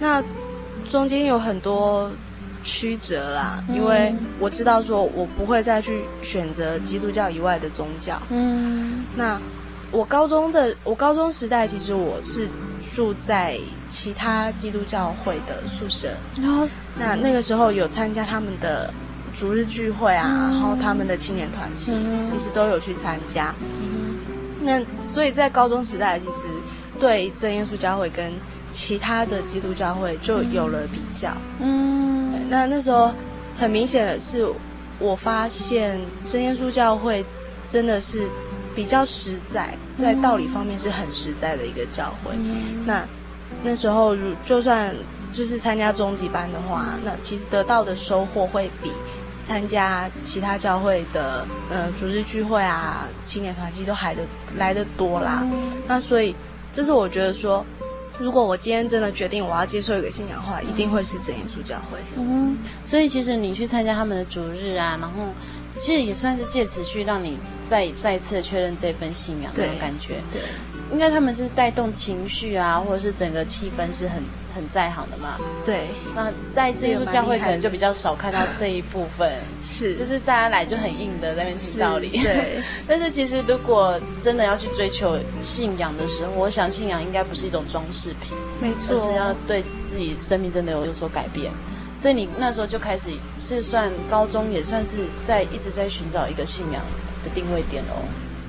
[0.00, 0.24] 那
[0.88, 2.10] 中间有很多。
[2.66, 8.20] 曲折啦，因为我知道说，我不会再去选择基督教以外的宗教。
[8.28, 9.40] 嗯，那
[9.92, 12.48] 我高中的我高中时代，其实我是
[12.92, 16.10] 住在其他基督教会的宿舍。
[16.36, 18.92] 然后，那那个时候有参加他们的
[19.32, 21.92] 逐日聚会啊，然后他们的青年团契，
[22.24, 23.54] 其实都有去参加。
[23.80, 24.16] 嗯，
[24.60, 26.48] 那所以在高中时代，其实
[26.98, 28.32] 对真耶稣教会跟
[28.72, 31.30] 其他的基督教会就有了比较。
[31.60, 32.25] 嗯。
[32.48, 33.12] 那那时候，
[33.58, 34.46] 很明显的是，
[34.98, 37.24] 我发现真耶稣教会
[37.68, 38.28] 真的是
[38.74, 42.32] 比较实在，在道理方面是很实在的一个教会。
[42.36, 43.06] 嗯、那
[43.62, 44.94] 那时候，如就算
[45.32, 48.90] 就是参加终极班的话，那其实得到的收获会比
[49.42, 54.22] 参加其他教会的呃组织聚会啊、青年团契都还的
[54.56, 55.40] 来的多啦。
[55.42, 55.52] 嗯、
[55.86, 56.34] 那所以，
[56.72, 57.64] 这是我觉得说。
[58.18, 61.98] 如果我今天真的决定我要接受一个信仰的话，一定会是真耶稣教会。
[62.16, 65.32] 嗯，所以其实你去参加他们的主日啊，然后
[65.76, 67.38] 其实也算是借此去让你
[67.68, 70.14] 再再次确认这份信仰那种感觉。
[70.32, 70.40] 对。
[70.40, 70.42] 对
[70.92, 74.22] 应该他们是带动情绪啊，或者是整个气氛是很
[74.56, 75.38] 很在行的嘛。
[75.64, 75.88] 对。
[76.14, 79.30] 那在这一教会可能就比较少看到这一部分，
[79.62, 82.08] 是，就是大家来就很硬的在那边听道理。
[82.08, 82.60] 对。
[82.88, 91.52] 但是其实如果真的要去追求信仰的时候，我想信仰应该不是一种装饰品，没错，而是要对自己生命真的有有所改变。
[91.98, 96.82] 所以你那时候就开始是算高中，也算是在一直在寻找一个信仰
[97.24, 97.96] 的定位点哦。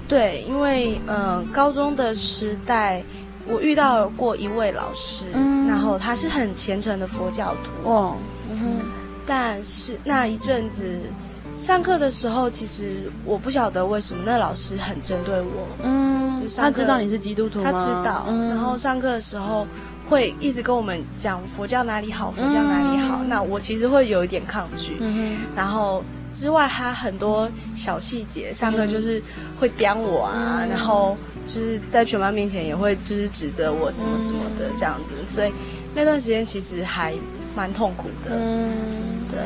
[0.06, 3.02] 对，因为嗯、呃，高中的时代，
[3.46, 5.57] 我遇到过一位老师，嗯，
[5.96, 7.88] 他是很虔诚的佛教徒。
[7.88, 8.16] 哦，
[8.50, 8.66] 嗯哼，
[9.28, 11.00] 但是那一阵子
[11.56, 17.62] 上课的时候，其实我不晓得为什么那老师很针对我，嗯，他知道你是基督徒？
[17.62, 19.68] 他知道，嗯，然后上课的时候
[20.10, 24.98] 会一直跟我们讲佛教哪里好，佛教哪里好，嗯，那我其实会有一点抗拒，
[25.56, 26.04] 然后。
[26.34, 29.20] 之外，他很多小细节，上课就是
[29.60, 31.18] 会刁我啊，嗯、然后
[31.48, 35.54] 就是在全班面前也会就是指责我什么什么的这样子，嗯、所以
[35.98, 37.12] 那段时间其实还
[37.56, 38.30] 蛮痛苦的。
[38.32, 38.70] 嗯，
[39.28, 39.40] 对，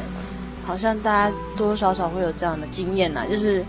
[0.66, 3.66] 好像大家多多少少会有这样的经验呐，就是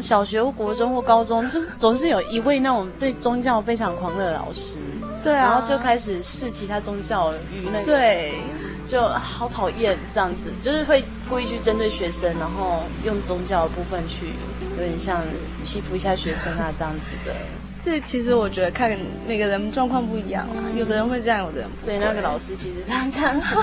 [0.00, 4.78] 小学或国中或高中，就是总是有一位那种对宗教非常狂热的老师，
[5.22, 8.32] 对啊，然后就开始视其他宗教与那个对。
[8.84, 14.32] 就好讨厌这样子，就是会故意去针对学生，然后用宗教的部分去
[14.76, 15.22] 有点像
[15.62, 17.32] 欺负一下学生啊这样子的。
[17.84, 21.68] 这其实我觉得看每个人状况不一样啊，有的人会这样，有的人。
[21.76, 23.56] 所以那个老师其实他这样子，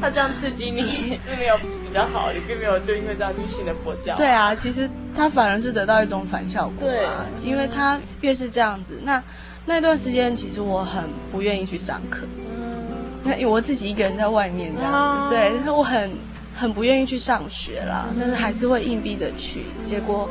[0.00, 0.82] 他这样刺激你，
[1.26, 4.16] 并没有比较好，你并没有就因为这样去信了佛教。
[4.16, 6.88] 对啊，其实他反而是得到一种反效果。
[6.88, 7.06] 对，
[7.44, 9.22] 因为他越是这样子，那
[9.66, 12.26] 那段时间其实我很不愿意去上课。
[12.48, 12.82] 嗯，
[13.22, 16.10] 那我自己一个人在外面这样，啊、对，我很
[16.54, 19.64] 很不愿意去上学啦，嗯、但是还是会硬逼着去。
[19.84, 20.26] 结果，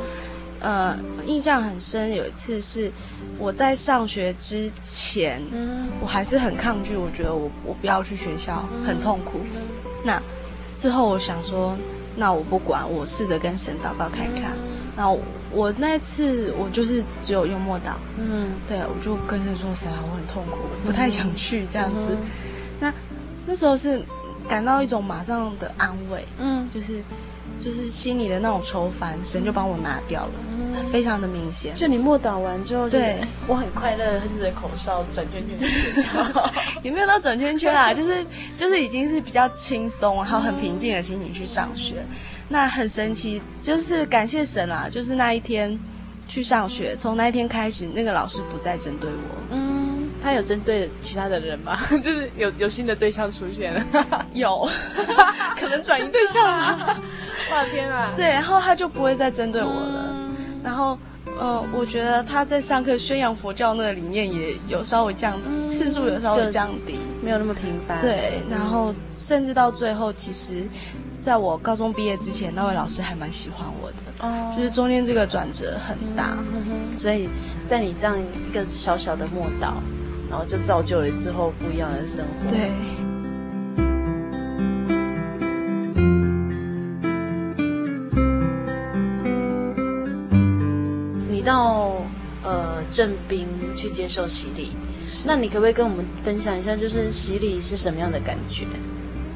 [0.58, 2.90] 呃，印象很深，有一次是。
[3.40, 9.40] 我在上学之前，嗯，我还是很抗拒，我觉得我我不要去学校，很痛苦。
[10.04, 10.22] 那
[10.76, 11.74] 之后我想说，
[12.14, 14.52] 那我不管，我试着跟神祷告看一看。
[14.94, 15.18] 那我，
[15.50, 22.14] 我那次我就是只有用默祷，嗯，对，我就跟神说，神啊，我很痛苦，我不太想去这样子。
[22.78, 22.92] 那
[23.46, 24.04] 那时候是
[24.50, 27.02] 感到一种马上的安慰，嗯，就是。
[27.58, 31.74] 就是心里的那种愁烦，神就帮我拿掉了，嗯、非常的明显。
[31.74, 36.10] 就你默祷完之后，对，我很快乐，哼着口哨转圈圈去学校，
[36.82, 38.24] 也没有到转圈圈啦， 就是
[38.56, 41.96] 就是已经是比较轻松，然后很平静的心情去上学。
[41.98, 42.16] 嗯、
[42.48, 45.78] 那很神奇，就是感谢神啦，就是那一天
[46.26, 49.36] 去上学，从那一天开始，那个老师不再针对我。
[49.50, 49.79] 嗯。
[50.22, 51.78] 他有针对其他的人吗？
[52.02, 54.68] 就是有有新的对象出现了， 有，
[55.58, 56.96] 可能转移对象了。
[57.50, 58.12] 哇天啊！
[58.14, 60.06] 对，然后他就不会再针对我了。
[60.10, 60.96] 嗯、然后，
[61.38, 68.00] 呃，我觉得他在上课宣扬佛教那个理念也有稍微降、嗯、次数，有稍微降低，没有那么频繁。
[68.00, 70.62] 对，然后甚至到最后，其实
[71.20, 73.96] 在我高中毕业之前，那位老师还蛮喜欢我的。
[74.20, 77.28] 哦，就是中间这个转折很大，嗯嗯、所以
[77.64, 79.72] 在你这样一个小小的默祷。
[80.30, 82.50] 然后就造就了之后不一样的生活。
[82.50, 82.70] 对。
[91.28, 92.00] 你到
[92.44, 94.72] 呃正滨去接受洗礼，
[95.26, 98.66] 那你可不可以跟我们分享一下，就是洗礼是什么样的感觉？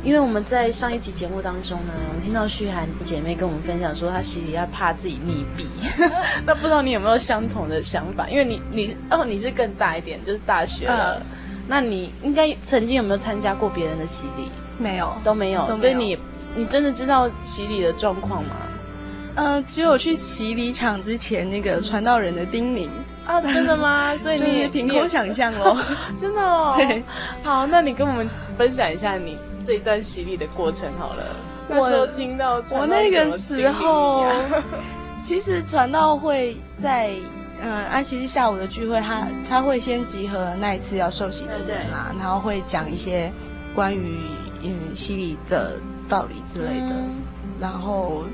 [0.05, 5.65] 因为我们在上一集节目当中呢，我们听到旭涵姐妹跟我们分享说，她洗礼要怕自己溺毙。
[6.45, 8.29] 那不知道你有没有相同的想法？
[8.29, 11.19] 因为你你哦你是更大一点，就是大学了。
[11.21, 11.27] 嗯、
[11.67, 14.51] 那你应该曾经有没有参加过别人的洗礼？
[14.79, 15.63] 没有，都没有。
[15.63, 16.19] 没有，所以你
[16.55, 18.57] 你真的知道洗礼的状况吗？
[19.37, 22.91] 嗯、呃，只有去洗礼场之前那个传道人的叮咛。
[23.25, 24.15] 啊，真的吗？
[24.21, 25.83] 所以你也凭空想象哦，
[26.21, 26.77] 真的哦。
[27.43, 28.29] 好，那你跟我们
[28.59, 29.39] 分享一下你。
[29.65, 31.25] 这一段洗礼的过程好了，
[31.69, 34.31] 我那时候听到，我那个时候，
[35.23, 37.11] 其实传道会在
[37.63, 43.33] 嗯安息日下午的聚会，他他会先集合那一次要受洗的人嘛，对对，然后会讲一些
[43.75, 44.19] 关于
[44.63, 47.23] 嗯洗礼的道理之类的，嗯、
[47.61, 48.25] 然后。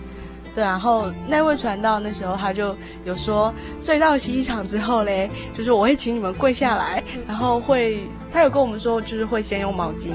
[0.54, 2.74] 对，然后那位传道那时候他就
[3.04, 10.10] 有说，所以到洗衣场之后嘞，就是我会请你们跪下来，然后会他有跟我们说，就是会先用毛巾，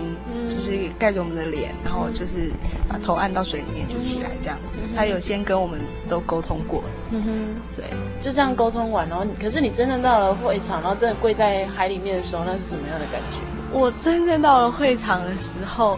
[0.50, 2.52] 就是盖着我们的脸，然后就是
[2.90, 4.80] 把头按到水里面就起来这样子。
[4.94, 5.80] 他有先跟我们
[6.10, 7.86] 都沟通过，嗯哼，对，
[8.22, 13.38] 就这样沟通完，然后可是你真正到了会场，然后真的跪在海里面的时候，那是什么样的感觉？
[13.72, 15.98] 我真正到了会场的时候，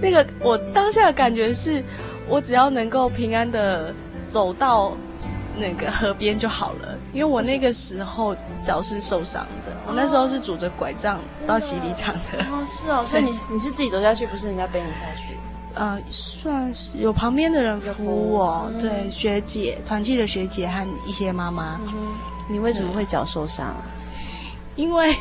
[0.00, 1.84] 那个我当下的感觉是。
[2.28, 3.94] 我只要能够平安的
[4.26, 4.96] 走到
[5.56, 12.44] 那个河边就好了，因为我那个时候脚是受伤的，我那时候是拄着拐杖到洗礼场的。
[12.50, 15.36] 哦，是哦，所以你 你是自己走下去，不是人家背你下去？
[15.74, 21.80] 呃，算是有旁边的人扶我，对，学姐，团契的学姐和一些妈妈。
[22.48, 23.74] 你为什么会脚受伤？
[24.74, 25.14] 因为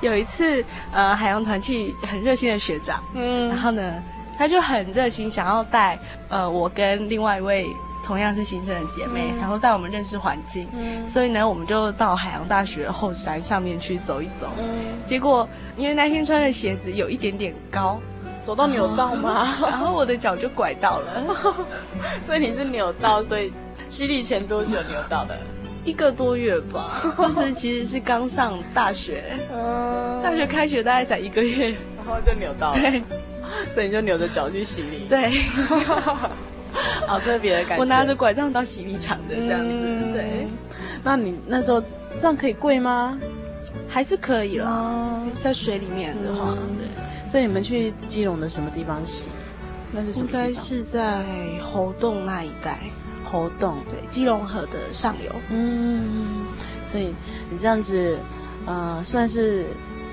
[0.00, 3.94] 有一次，呃，海洋团契很热心的学长，嗯，然后呢。
[4.38, 7.66] 他就很热心，想要带呃我跟另外一位
[8.06, 14.48] 同样是新生的姐妹，嗯、想说带我们认识环境，嗯、所以呢，我们就到海洋大学后山上面去走一走。
[14.58, 14.64] 嗯、
[15.04, 18.00] 结果因为那天穿的鞋子有一点点高，
[18.40, 19.56] 走到扭到吗？
[19.60, 21.34] 然后我的脚就拐到了，
[22.24, 23.52] 所以你是扭到，所以
[23.88, 25.36] 洗礼前多久扭到的？
[25.84, 32.80] 一个多月吧， 就是其实是刚上大学，嗯、大学开学大概才一个月，然后就扭到了。
[32.80, 33.02] 对。
[33.74, 35.30] 所以你就扭着脚去洗礼，对，
[37.06, 37.78] 好特别的感觉。
[37.78, 40.46] 我拿着拐杖到洗礼场的这样子，嗯、对。
[41.02, 41.82] 那你那时候
[42.18, 43.18] 这样可以跪吗？
[43.88, 44.90] 还是可以啦，
[45.24, 47.28] 嗯、在水里面的话，嗯、对。
[47.28, 49.30] 所以你们去基隆的什么地方洗？
[49.92, 50.18] 那是？
[50.20, 51.24] 应该是在
[51.62, 52.78] 猴洞那一带。
[53.24, 55.30] 猴洞，对，基隆河的上游。
[55.50, 56.46] 嗯，
[56.84, 57.14] 所以
[57.50, 58.18] 你这样子，
[58.66, 59.66] 呃，算是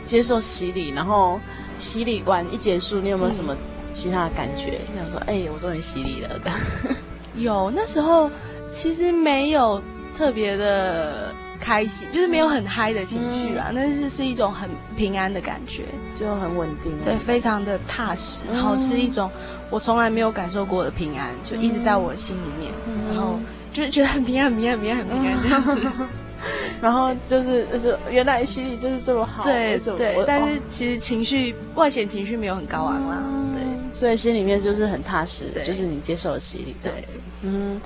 [0.04, 1.40] 接受洗礼，然后。
[1.78, 3.56] 洗礼完一结束，你有没有什么
[3.92, 4.80] 其他的感觉？
[4.96, 6.52] 想、嗯、说，哎、欸，我终于洗礼了的。
[7.36, 8.30] 有，那时候
[8.72, 9.82] 其实没有
[10.16, 15.84] 特别的开心，就是没有很嗨的情绪啊，但是是一种很平安的感觉，
[16.18, 19.30] 就很稳定，对，非常的踏实，然后是一种
[19.70, 22.72] 我从来没有感受过的平安，就一直在我的心里面，
[23.10, 23.38] 然后
[23.74, 25.82] 就是觉得很平安，很平安，很平安，很平安这样子。
[26.82, 30.24] 然后就是，就是原来心里就是这么好，对对。
[30.28, 33.24] 但是其实情绪外显情绪没有很高昂啦，
[33.54, 33.64] 对。
[33.94, 37.16] 所以心里面就是很踏实，就是你接受了洗礼这样子。
[37.44, 37.80] 嗯，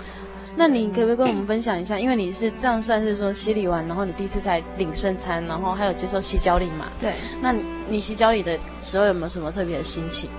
[0.56, 2.00] 那你可不可以跟我们 分享一下？
[2.00, 6.88] 因为你是这样算是说洗礼完，然后你第一次才领圣餐，然后还有接受洗脚礼嘛？
[7.00, 7.12] 对。
[7.42, 7.54] 那
[7.88, 10.30] 你洗脚礼的时候有没有什么特别的心情？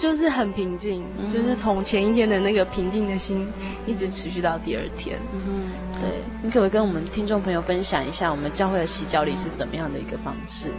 [0.00, 3.46] 就是很平静，就是从前一天的那个平静的心，
[3.86, 5.20] 一直持续到第二天。
[5.32, 5.70] 嗯。
[6.00, 6.08] 对，
[6.42, 10.72] 你可不可以跟我们听众朋友分享一下，我们教会的洗脚礼是怎么样的一个方式？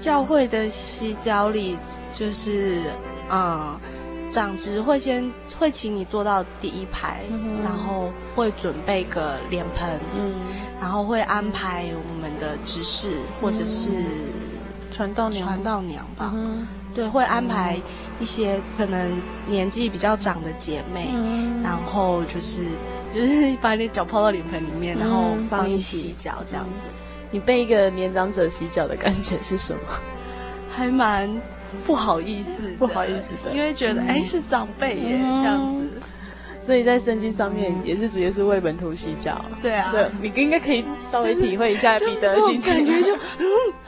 [0.00, 1.76] 教会的洗脚礼
[2.14, 2.80] 就是，
[3.30, 3.78] 嗯，
[4.30, 10.32] 长执会先会请你坐到第一排，嗯、然后会准备个脸盆，嗯，
[10.80, 13.90] 然后会安排我们的执事或者是
[14.90, 16.66] 传道娘，传道娘吧，嗯、
[16.98, 17.76] 对，会安排
[18.18, 22.64] 一些可能年纪比较长的姐妹，嗯、然后就是。
[23.10, 26.84] 就是把你的脚泡到脸盆里面，然后帮你洗脚这样子。
[27.30, 29.80] 你被一个年长者洗脚的感觉是什么？
[30.70, 31.26] 还蛮
[31.86, 35.88] 不好意思，不好意思的，因为觉得哎、嗯、是长辈耶这样子。
[36.68, 39.42] 所以在圣经上面也是主耶稣为门徒洗脚。
[39.62, 43.16] 对啊，对，你应该可以稍微体会一下彼得的心情，感觉就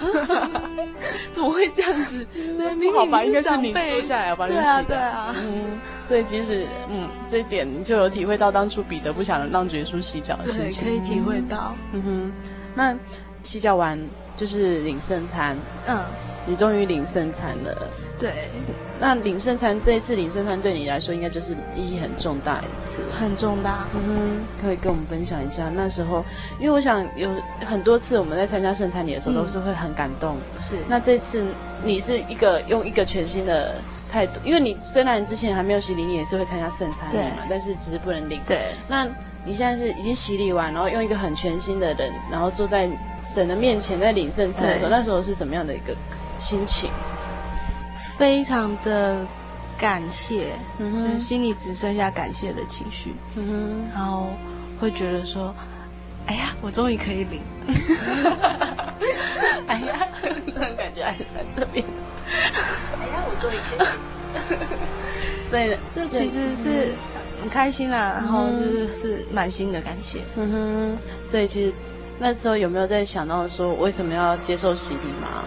[1.35, 2.27] 怎么会这样子？
[2.33, 4.85] 对，明明应该是你坐下来我帮你洗的。
[4.85, 11.77] 对啊，嗯，所以即使嗯这一点你就有体会到当初彼得不想让主耶稣洗脚的心情，可以体会到。
[11.93, 12.33] 嗯哼，
[12.75, 12.97] 那
[13.43, 13.99] 洗脚完
[14.41, 15.55] 就是领圣餐，
[15.87, 16.03] 嗯，
[16.47, 17.91] 你终于领圣餐了。
[18.19, 18.49] 对。
[18.99, 23.87] 那领圣餐这一次领圣餐对你来说应该就是意义很重大一次，很重大。
[23.95, 26.25] 嗯哼，可以跟我们分享一下那时候，
[26.59, 27.29] 因为我想有
[27.67, 30.37] 很多次我们在参加圣餐礼的时候都是会很感动。
[30.55, 30.75] 嗯、是。
[30.89, 31.45] 那这次
[31.85, 33.75] 你是一个用一个全新的
[34.11, 38.41] 态度，因为你虽然之前还没有洗礼，你也是会参加圣餐礼嘛，但是只是不能领。
[38.47, 38.59] 对。
[38.89, 39.07] 那
[39.45, 42.89] 你现在是已经洗礼完，然后用一个很全新的人，然后坐在
[43.23, 45.97] 神的面前在领圣餐的时候，那时候是什么样的一个
[46.39, 46.91] 心情？
[48.19, 49.27] 非常的
[49.79, 54.29] 感谢，嗯，就是心里只剩下感谢的情绪，嗯哼，然后
[54.79, 55.55] 会觉得说，
[56.27, 57.41] 哎呀，我终于可以领，
[59.67, 64.69] 哎呀，这种感觉还蛮特别，哎呀，我终于可以领，
[65.49, 66.95] 所以这其实是
[67.41, 71.73] 很开心啦，然后就是是满心的感谢，嗯哼，所以其实
[72.19, 75.45] 那时候有没有在想到说，为什么要接受洗礼嘛？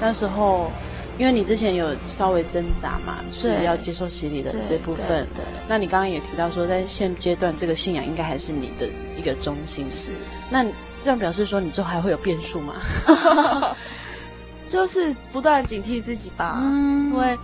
[0.00, 0.70] 那时候。
[1.18, 5.26] 因为你之前有稍微挣扎嘛，就是要接受洗礼的这部分。
[5.34, 5.42] 对。
[5.66, 9.90] 那你刚刚也提到说，在现阶段这个信仰应该还是你的一个中心。
[9.90, 10.10] 是。
[10.50, 10.62] 那
[11.02, 12.74] 这样表示说，你之后还会有变数吗？
[14.68, 17.34] 就是不断警惕自己吧，嗯、因为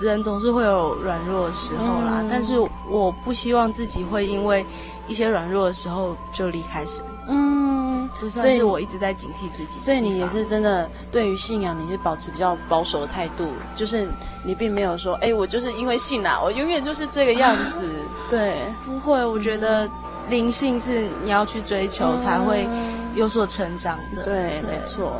[0.00, 2.20] 人总是会有软弱的时候啦。
[2.20, 4.64] 嗯、但是我不希望自己会因为
[5.06, 7.04] 一些软弱的时候就离开神。
[7.28, 8.08] 嗯。
[8.28, 14.06] 所以我一直在警惕自己，所以你也是真的对于信仰，你是保持比较保守的态度，就是
[14.44, 17.88] 你并没有说，哎，我就是因为信啊，我永远就是这个样 子。
[18.30, 19.88] 对，不会，我觉得
[20.28, 22.68] 灵性是你要去追求才会
[23.14, 24.22] 有所成长的。
[24.22, 25.16] 对，没错。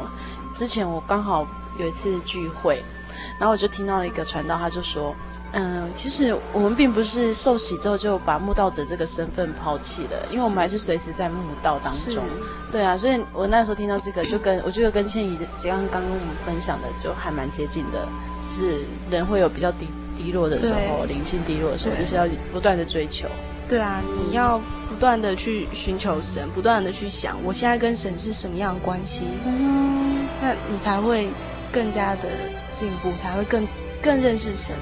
[0.52, 1.44] 之前我刚好
[1.78, 2.80] 有一次聚会，
[3.38, 5.14] 然后我就听到了一个传道，他就说。
[5.56, 12.24] 嗯，其实我们并不是受洗之后就把慕道者这个身份抛弃了，因为我们还是随时在慕道当中。
[12.72, 18.04] 对啊，所以我那时候听到这个，就跟我觉得跟倩怡刚刚跟我们分享的就还蛮接近的，
[18.48, 23.28] 就是人会有比较低低落的时候，灵性低落的时候，就是要不断的追求。
[23.68, 31.28] 对啊，你要不断的去寻求神，不断的去想我现在跟神是什么样的关系，嗯，那你才会
[31.70, 32.22] 更加的
[32.74, 33.66] 进步，才会更。
[34.02, 34.76] 更认识神，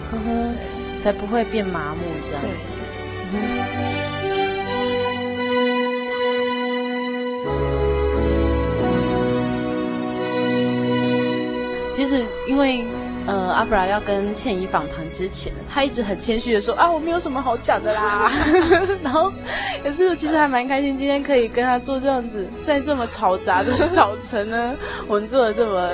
[0.98, 2.66] 才不会变麻木这样子。
[3.32, 3.38] 嗯、
[11.94, 12.84] 其实，因为
[13.28, 18.28] 呃，阿布拉要跟倩怡访谈之前，他一直很谦虚的说啊，我没有什么好讲的啦。
[19.04, 19.32] 然后，
[19.84, 24.74] 可是我其实还蛮开心，今天可以跟他做这样子，在这么嘈杂的早晨呢，
[25.06, 25.90] 我们做了这么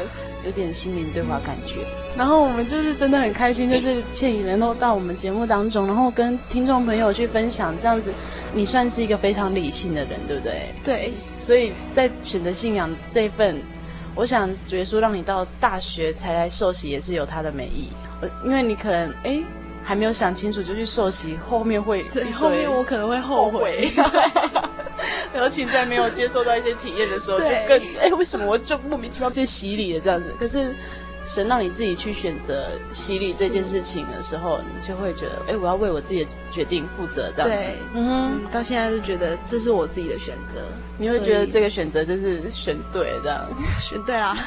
[0.48, 1.76] 有点心灵对话感觉。
[2.16, 8.12] 然后我们就是真的很开心，就是倩怡能够到我们节目当中，然后跟听众朋友去分享这样子。
[8.54, 10.74] 你算是一个非常理性的人，对不对？
[10.82, 11.12] 对。
[11.38, 13.60] 所以在选择信仰这一份，
[14.14, 17.90] 我想觉得说让你到大学才来受洗，也是有它的美意。
[18.42, 19.40] 因为你可能哎
[19.88, 23.90] 还没有想清楚就去受洗，后面会对，后面我可能会后悔。
[25.34, 30.30] 尤其在没有接受到一些体验的时候，就更哎，为什么我就莫名其妙被洗礼了这样子？
[30.38, 30.74] 可是。
[31.24, 37.56] 神让你自己去选择洗礼这件事情的时候，你就会觉得，哎，我要为我自己的决定负责，这样子。
[37.56, 40.54] 对，嗯哼，到现在就觉得这是我自己的选择。
[40.96, 43.46] 你会觉得这个选择就是选对了，这样
[43.78, 44.38] 选对啦。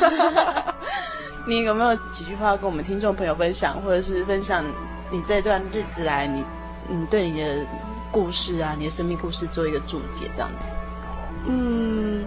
[1.46, 4.66] 你有没有几句话要跟我们听众朋友分享，或者是分享
[5.12, 6.44] 你这段日子来你
[6.88, 7.66] 你对你的
[8.12, 10.76] 故事啊，你的生命故事做一个注解，这样子？
[11.46, 12.26] 嗯，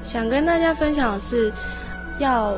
[0.00, 1.52] 想跟大家分享的是
[2.18, 2.54] 要。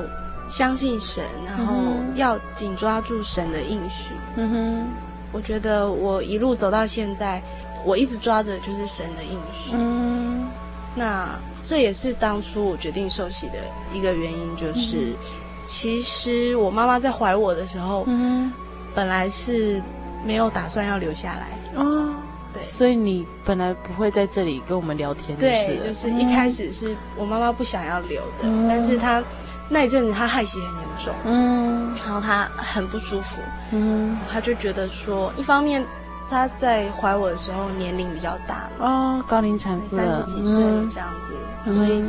[0.46, 1.74] 相信神，然后
[2.16, 4.12] 要紧抓住神的应许。
[4.36, 4.86] 嗯哼，
[5.32, 7.42] 我觉得我一路走到现在，
[7.82, 9.70] 我一直抓着就是神的应许。
[9.72, 10.46] 嗯，
[10.94, 11.30] 那
[11.62, 13.54] 这也是当初我决定受洗的
[13.94, 15.16] 一个原因，就是、嗯、
[15.64, 18.52] 其实我妈妈在怀我的时候，嗯，
[18.94, 19.82] 本来是
[20.24, 21.82] 没有打算要留下来。
[21.82, 22.14] 哦，
[22.52, 29.22] 对，所以你本来不会在这里跟我们聊天，对，就是一开始是我妈妈不想要留的，嗯、但是她。
[29.66, 33.40] 那一阵子她害喜很严重，嗯，然后她很不舒服，
[33.72, 35.82] 嗯，她就觉得说，一方面
[36.28, 41.32] 她在怀我的时候年龄比较大，哦，高龄产妇，三十几岁这样子，
[41.64, 42.04] 嗯、所以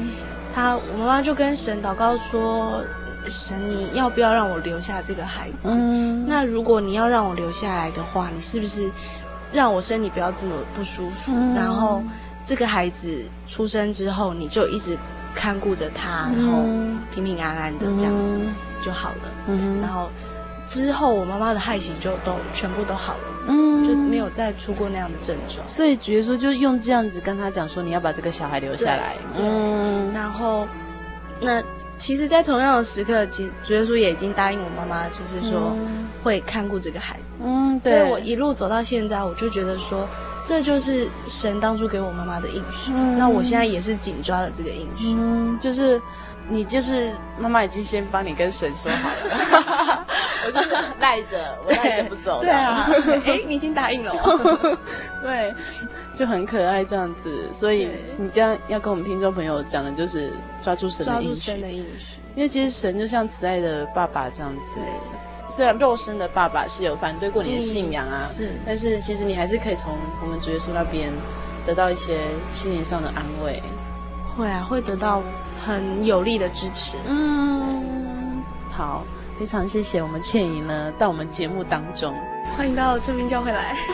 [0.54, 2.84] 她我妈妈就跟神祷告说，
[3.28, 5.70] 神你要不要让我留下这个孩子？
[5.70, 8.90] 嗯，那如果你要让我留下来的话，你是不是
[9.52, 11.32] 让我身体不要这么不舒服？
[11.36, 12.02] 嗯、然后
[12.46, 14.98] 这个孩子出生之后，你就一直。
[15.38, 16.64] 看顾着他，然后
[17.14, 18.38] 平平安安的这样子
[18.82, 19.30] 就好了。
[19.48, 20.10] 嗯、然后
[20.66, 25.68] 之后我妈妈的害喜就都全部都好了，嗯，就没有再出过那样的症状。
[25.68, 30.66] 所以主耶稣就用这样子跟他讲说：“你要把这个小孩留下来。”嗯，然后
[31.42, 31.64] 那
[31.98, 35.78] 其实，在同样的时刻，其实主耶稣也已经答应我妈妈，就是说
[36.24, 37.40] 会看顾这个孩子。
[37.44, 37.94] 嗯，对。
[37.94, 40.08] 所以我一路走到现在，我就觉得说。
[40.48, 46.00] 这就是神当初给我妈妈的应许，嗯、那我现在也是紧抓了这个应许，嗯，就是
[46.48, 50.06] 你就是妈妈已经先帮你跟神说好了，
[50.46, 52.88] 我就是赖着，我赖着不走的，对啊，
[53.26, 54.14] 哎，你已经答应了，
[55.22, 55.54] 对，
[56.14, 60.32] 就很可爱这样子，所以你这样要跟我们听众朋友讲的就是
[60.62, 61.52] 抓住神的应许，
[62.36, 64.80] 因为其实神就像慈爱的爸爸这样子。
[65.48, 69.94] 虽然肉身的爸爸是有反对过你的信仰啊，嗯、是，但是其实你还是可以从
[70.24, 71.12] 我们主耶稣那边
[71.68, 72.18] 得到一些
[72.52, 73.62] 心灵上的安慰。
[74.36, 75.22] 会啊，会得到
[75.64, 76.98] 很有力的支持。
[77.06, 78.42] 嗯，
[78.72, 79.06] 好，
[79.38, 82.16] 非常谢谢我们倩怡呢，到我们节目当中，
[82.56, 83.76] 欢迎到正命教会来。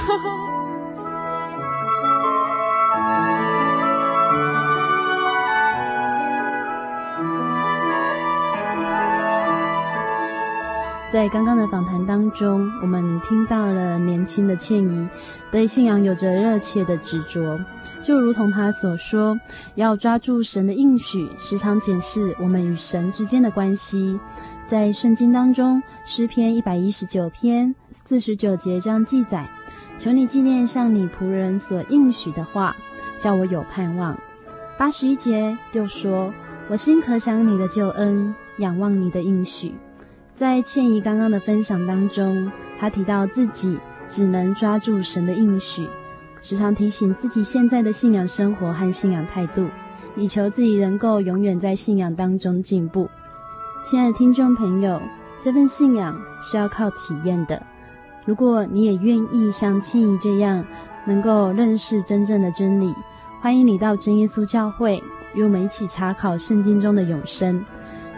[11.12, 15.10] 在刚刚的访谈当中，我们听到了年轻的倩怡
[15.52, 17.60] 对信仰有着热切的执着，
[18.02, 19.38] 就如同她所说，
[19.76, 24.18] 要抓住神的应许，时常检视我们与神之间的关系。
[24.72, 29.46] 在圣经当中，诗篇一百一十九篇四十九节这样记载：
[29.98, 32.74] 求你纪念向你仆人所应许的话，
[33.20, 34.18] 叫我有盼望。
[34.78, 36.34] 八十一节又说：
[36.70, 39.74] 我心可想你的救恩，仰望你的应许。
[40.36, 42.50] 在倩怡刚刚的分享当中，
[42.80, 45.86] 她提到自己只能抓住神的应许，
[46.42, 49.68] 时常提醒自己现在的信仰生活和信仰态度，
[50.16, 53.10] 以求自己能够永远在信仰当中进步。
[53.84, 55.02] 亲爱的听众朋友，
[55.40, 57.62] 这份信仰是要靠体验的。
[58.26, 60.64] 如果你也愿意像倩怡这样，
[61.04, 62.94] 能够认识真正的真理，
[63.42, 65.04] 欢迎你到真耶稣教会，
[65.34, 67.66] 与我们一起查考圣经中的永生。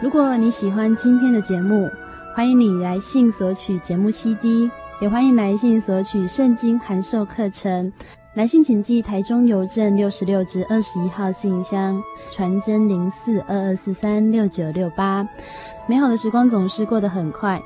[0.02, 1.88] 如果你喜欢今天的节目，
[2.34, 7.90] 欢迎你来信索取节目 CD，也欢迎来信索取圣经函授课程。
[8.34, 15.24] 来信请寄台中邮政六十六至二十一号信箱，传真零四二二四三六九六八。
[15.86, 17.62] 美好的时光总是过得很快，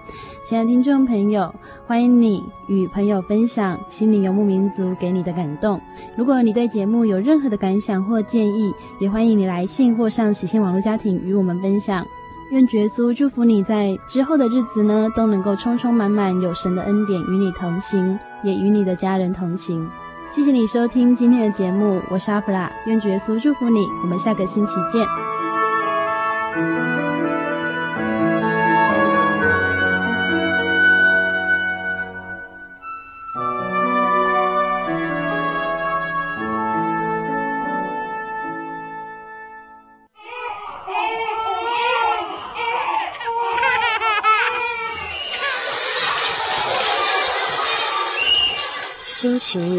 [0.47, 1.55] 亲爱的听众朋友，
[1.87, 5.81] 欢迎你与朋友分享心灵游牧民族给你的感动。
[6.15, 12.07] 如果你对节目有任何的感想或建议，也欢迎你来信或上喜信网络家庭与我们分享。
[12.51, 19.89] 愿耶稣祝福你在之后的日子呢，都能够充充满满有神的恩典与你同行，也与你的家人同行。
[20.31, 22.71] 谢谢你收听今天的节目，我是阿弗拉。
[22.85, 25.28] 愿耶稣祝福你，我们下个星期见。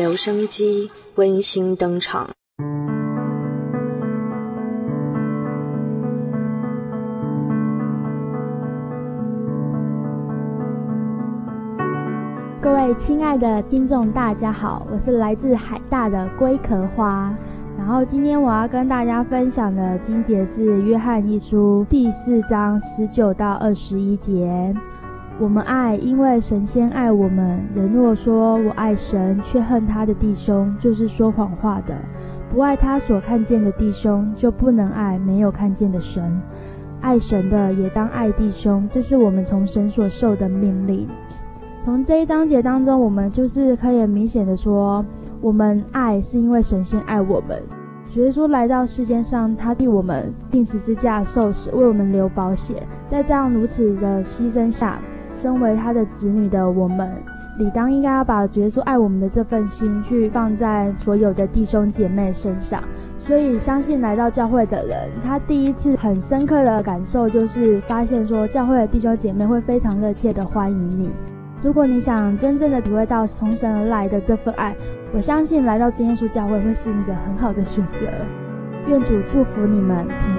[0.10, 2.28] 留声机温馨登场。
[12.60, 17.32] 各位亲爱的听众，大家好，我是来自海大的龟壳花。
[17.78, 24.74] 然后今天我要跟大家分享的经节是《约翰一书》第四章十九到二十一节。
[25.41, 27.63] 我们爱，因为神仙爱我们。
[27.73, 31.95] 人若说我爱神，却恨他的弟兄，就是说谎话的。
[32.53, 36.41] 不爱他所看见的弟兄，就不能爱没有看见的神。
[36.99, 41.07] 爱神的也当爱弟兄，这是我们从神所受的命令。
[41.79, 45.05] 从这一章节当中，我们就是可以明显的说，
[45.39, 47.63] 我们爱是因为神仙爱我们。
[48.15, 52.83] 耶稣来到世间上，他替我们钉十字架受死，为我们流宝血。
[53.07, 54.99] 在这样如此的牺牲下，
[55.41, 57.09] 身为他的子女的我们，
[57.57, 62.83] 理当应该要把耶稣爱我们的这份心，去放在所有的弟兄姐妹身上。
[63.21, 71.11] 所以，相信来到教会的人，他第一次很深刻的感受，就是发现说，教会的弟兄姐妹会非常热切的欢迎你。
[71.61, 74.75] 如果你想真正的体会到从神而来的这份爱，
[75.13, 78.07] 我相信来到真耶稣教会会是一个很好的选择。
[78.87, 80.38] 愿主祝福你们平。